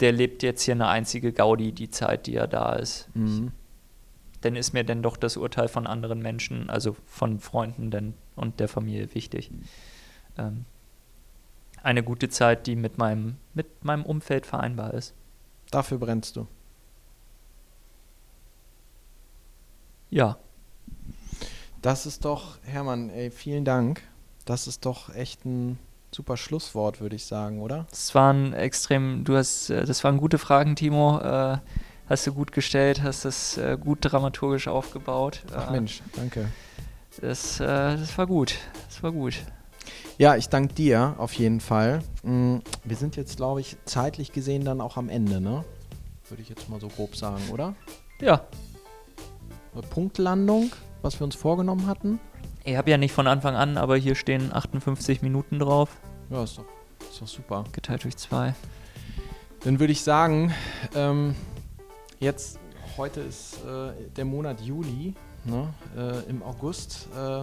der 0.00 0.12
lebt 0.12 0.42
jetzt 0.42 0.62
hier 0.62 0.74
eine 0.74 0.88
einzige 0.88 1.32
Gaudi, 1.32 1.72
die 1.72 1.90
Zeit, 1.90 2.26
die 2.26 2.34
er 2.34 2.46
da 2.46 2.74
ist. 2.74 3.08
Mhm. 3.14 3.52
Dann 4.42 4.56
ist 4.56 4.72
mir 4.72 4.84
denn 4.84 5.02
doch 5.02 5.16
das 5.16 5.36
Urteil 5.36 5.68
von 5.68 5.86
anderen 5.86 6.20
Menschen, 6.20 6.68
also 6.70 6.96
von 7.06 7.40
Freunden 7.40 7.90
denn, 7.90 8.14
und 8.36 8.60
der 8.60 8.68
Familie 8.68 9.14
wichtig. 9.14 9.50
Ähm, 10.36 10.64
eine 11.82 12.02
gute 12.02 12.28
Zeit, 12.28 12.66
die 12.66 12.76
mit 12.76 12.98
meinem, 12.98 13.36
mit 13.54 13.84
meinem 13.84 14.04
Umfeld 14.04 14.46
vereinbar 14.46 14.94
ist. 14.94 15.14
Dafür 15.70 15.98
brennst 15.98 16.36
du. 16.36 16.46
Ja, 20.10 20.38
Das 21.82 22.06
ist 22.06 22.24
doch, 22.24 22.58
Hermann, 22.62 23.10
ey, 23.10 23.30
vielen 23.30 23.64
Dank. 23.64 24.02
Das 24.44 24.66
ist 24.66 24.84
doch 24.84 25.14
echt 25.14 25.44
ein 25.44 25.78
super 26.10 26.36
Schlusswort, 26.36 27.00
würde 27.00 27.14
ich 27.16 27.26
sagen, 27.26 27.60
oder? 27.60 27.86
das 27.90 28.14
waren 28.14 28.52
extrem, 28.52 29.24
du 29.24 29.36
hast, 29.36 29.70
äh, 29.70 29.84
das 29.84 30.02
waren 30.04 30.16
gute 30.16 30.38
Fragen, 30.38 30.74
Timo. 30.74 31.20
Äh, 31.20 31.58
hast 32.08 32.26
du 32.26 32.32
gut 32.32 32.52
gestellt, 32.52 33.02
hast 33.02 33.24
das 33.24 33.58
äh, 33.58 33.76
gut 33.78 33.98
dramaturgisch 34.00 34.66
aufgebaut. 34.66 35.44
Ach 35.54 35.68
Äh, 35.68 35.72
Mensch, 35.72 36.02
danke. 36.16 36.48
Das, 37.20 37.60
äh, 37.60 37.66
das 37.66 38.16
war 38.16 38.26
gut. 38.26 38.54
Das 38.88 39.02
war 39.02 39.12
gut. 39.12 39.34
Ja, 40.18 40.36
ich 40.36 40.48
danke 40.48 40.74
dir 40.74 41.14
auf 41.18 41.32
jeden 41.34 41.60
Fall. 41.60 42.00
Mm, 42.22 42.56
Wir 42.84 42.96
sind 42.96 43.16
jetzt, 43.16 43.36
glaube 43.36 43.60
ich, 43.60 43.76
zeitlich 43.84 44.32
gesehen 44.32 44.64
dann 44.64 44.80
auch 44.80 44.96
am 44.96 45.08
Ende, 45.08 45.40
ne? 45.40 45.64
Würde 46.28 46.42
ich 46.42 46.48
jetzt 46.48 46.68
mal 46.68 46.80
so 46.80 46.88
grob 46.88 47.16
sagen, 47.16 47.42
oder? 47.52 47.74
Ja, 48.20 48.42
Eine 49.72 49.82
Punktlandung, 49.82 50.72
was 51.02 51.20
wir 51.20 51.24
uns 51.24 51.36
vorgenommen 51.36 51.86
hatten. 51.86 52.18
ich 52.64 52.76
habe 52.76 52.90
ja 52.90 52.96
nicht 52.98 53.12
von 53.12 53.26
Anfang 53.26 53.54
an, 53.54 53.76
aber 53.76 53.96
hier 53.96 54.14
stehen 54.14 54.52
58 54.52 55.22
Minuten 55.22 55.58
drauf, 55.58 55.90
Ja, 56.30 56.42
ist 56.42 56.58
doch, 56.58 56.64
ist 57.10 57.22
doch 57.22 57.28
super. 57.28 57.64
geteilt 57.72 58.04
durch 58.04 58.16
zwei. 58.16 58.54
Dann 59.64 59.78
würde 59.80 59.92
ich 59.92 60.02
sagen, 60.02 60.52
ähm, 60.94 61.34
jetzt, 62.18 62.58
heute 62.96 63.20
ist 63.20 63.58
äh, 63.64 63.92
der 64.16 64.24
Monat 64.24 64.60
Juli, 64.60 65.14
ne? 65.44 65.72
äh, 65.96 66.28
im 66.30 66.42
August 66.42 67.08
äh, 67.16 67.42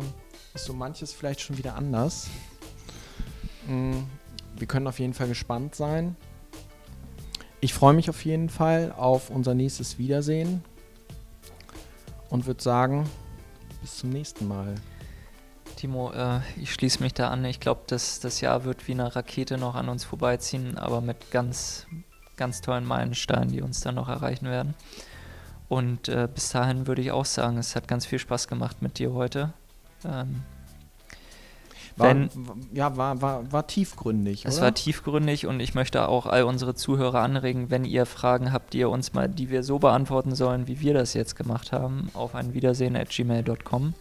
ist 0.53 0.65
so 0.65 0.73
manches 0.73 1.11
vielleicht 1.13 1.41
schon 1.41 1.57
wieder 1.57 1.75
anders. 1.75 2.27
Mm, 3.67 4.03
wir 4.57 4.67
können 4.67 4.87
auf 4.87 4.99
jeden 4.99 5.13
Fall 5.13 5.27
gespannt 5.27 5.75
sein. 5.75 6.15
Ich 7.61 7.73
freue 7.73 7.93
mich 7.93 8.09
auf 8.09 8.23
jeden 8.25 8.49
Fall 8.49 8.93
auf 8.95 9.29
unser 9.29 9.53
nächstes 9.53 9.97
Wiedersehen 9.97 10.63
und 12.29 12.45
würde 12.45 12.61
sagen, 12.61 13.09
bis 13.81 13.97
zum 13.97 14.09
nächsten 14.09 14.47
Mal. 14.47 14.75
Timo, 15.75 16.11
äh, 16.11 16.39
ich 16.61 16.73
schließe 16.73 17.01
mich 17.03 17.13
da 17.13 17.29
an. 17.29 17.43
Ich 17.45 17.59
glaube, 17.59 17.81
dass 17.87 18.19
das 18.19 18.41
Jahr 18.41 18.63
wird 18.63 18.87
wie 18.87 18.93
eine 18.93 19.15
Rakete 19.15 19.57
noch 19.57 19.75
an 19.75 19.89
uns 19.89 20.03
vorbeiziehen, 20.03 20.77
aber 20.77 21.01
mit 21.01 21.31
ganz, 21.31 21.85
ganz 22.37 22.61
tollen 22.61 22.85
Meilensteinen, 22.85 23.49
die 23.49 23.61
uns 23.61 23.81
dann 23.81 23.95
noch 23.95 24.09
erreichen 24.09 24.45
werden. 24.45 24.73
Und 25.67 26.07
äh, 26.07 26.27
bis 26.33 26.49
dahin 26.49 26.87
würde 26.87 27.01
ich 27.01 27.11
auch 27.11 27.25
sagen, 27.25 27.57
es 27.57 27.75
hat 27.75 27.87
ganz 27.87 28.05
viel 28.05 28.19
Spaß 28.19 28.47
gemacht 28.47 28.81
mit 28.81 28.99
dir 28.99 29.13
heute. 29.13 29.53
Ähm, 30.07 30.43
War, 31.97 32.09
Wenn- 32.09 32.29
ja, 32.73 32.97
war, 32.97 33.21
war, 33.21 33.51
war 33.53 33.67
tiefgründig, 33.67 34.43
Es 34.45 34.55
oder? 34.57 34.65
war 34.65 34.73
tiefgründig 34.73 35.47
und 35.47 35.61
ich 35.61 35.75
möchte 35.75 36.09
auch 36.09 36.25
all 36.25 36.43
unsere 36.43 36.75
Zuhörer 36.75 37.21
anregen, 37.21 37.69
wenn 37.71 37.85
ihr 37.85 38.05
Fragen 38.05 38.51
habt, 38.51 38.73
die 38.73 38.79
ihr 38.79 38.89
uns 38.89 39.13
mal, 39.13 39.29
die 39.29 39.49
wir 39.49 39.63
so 39.63 39.79
beantworten 39.79 40.35
sollen, 40.35 40.67
wie 40.67 40.81
wir 40.81 40.93
das 40.93 41.13
jetzt 41.13 41.37
gemacht 41.37 41.71
haben, 41.71 42.09
auf 42.13 42.35
ein 42.35 42.53
Wiedersehen 42.53 42.97
at 42.97 43.09
gmail.com. 43.11 43.93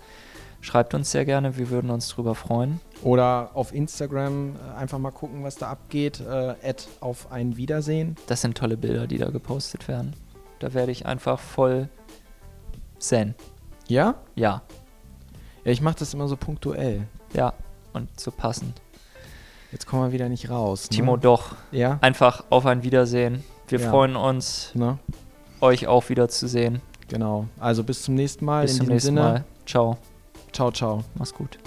Schreibt 0.60 0.94
uns 0.94 1.12
sehr 1.12 1.24
gerne, 1.24 1.56
wir 1.56 1.70
würden 1.70 1.90
uns 1.90 2.08
drüber 2.08 2.34
freuen. 2.34 2.80
Oder 3.04 3.50
auf 3.54 3.72
Instagram 3.72 4.56
äh, 4.56 4.76
einfach 4.78 4.98
mal 4.98 5.12
gucken, 5.12 5.44
was 5.44 5.54
da 5.56 5.68
abgeht. 5.70 6.18
Äh, 6.20 6.54
auf 7.00 7.30
ein 7.30 7.56
Wiedersehen. 7.56 8.16
Das 8.26 8.40
sind 8.40 8.56
tolle 8.56 8.76
Bilder, 8.76 9.06
die 9.06 9.18
da 9.18 9.30
gepostet 9.30 9.86
werden. 9.86 10.16
Da 10.58 10.72
werde 10.74 10.90
ich 10.90 11.06
einfach 11.06 11.38
voll 11.38 11.88
zen. 12.98 13.34
Ja? 13.88 14.14
Ja, 14.34 14.62
Ja, 15.64 15.72
ich 15.72 15.80
mache 15.80 15.96
das 15.98 16.14
immer 16.14 16.28
so 16.28 16.36
punktuell. 16.36 17.06
ja, 17.32 17.52
und 17.92 18.08
so 18.20 18.30
passend. 18.30 18.80
Jetzt 19.72 19.86
kommen 19.86 20.02
wir 20.04 20.12
wieder 20.12 20.28
nicht 20.28 20.50
raus. 20.50 20.84
Ne? 20.90 20.96
Timo, 20.96 21.16
doch. 21.16 21.56
Ja? 21.72 21.98
Einfach 22.00 22.44
auf 22.50 22.66
ein 22.66 22.82
Wiedersehen. 22.84 23.42
Wir 23.68 23.80
Ja. 23.80 23.90
freuen 23.90 24.14
uns, 24.16 24.70
Ne? 24.74 24.98
euch 25.60 25.86
auch 25.86 26.08
wiederzusehen. 26.08 26.80
Genau. 27.08 27.46
Also 27.58 27.82
bis 27.84 28.02
zum 28.02 28.14
nächsten 28.14 28.44
Mal. 28.44 28.62
Bis 28.62 28.72
In 28.72 28.78
zum 28.78 28.86
nächsten 28.88 29.06
Sinne. 29.08 29.20
Mal. 29.20 29.44
Ciao. 29.66 29.96
Ciao, 30.52 30.70
ciao. 30.70 31.02
Mach's 31.16 31.34
gut. 31.34 31.58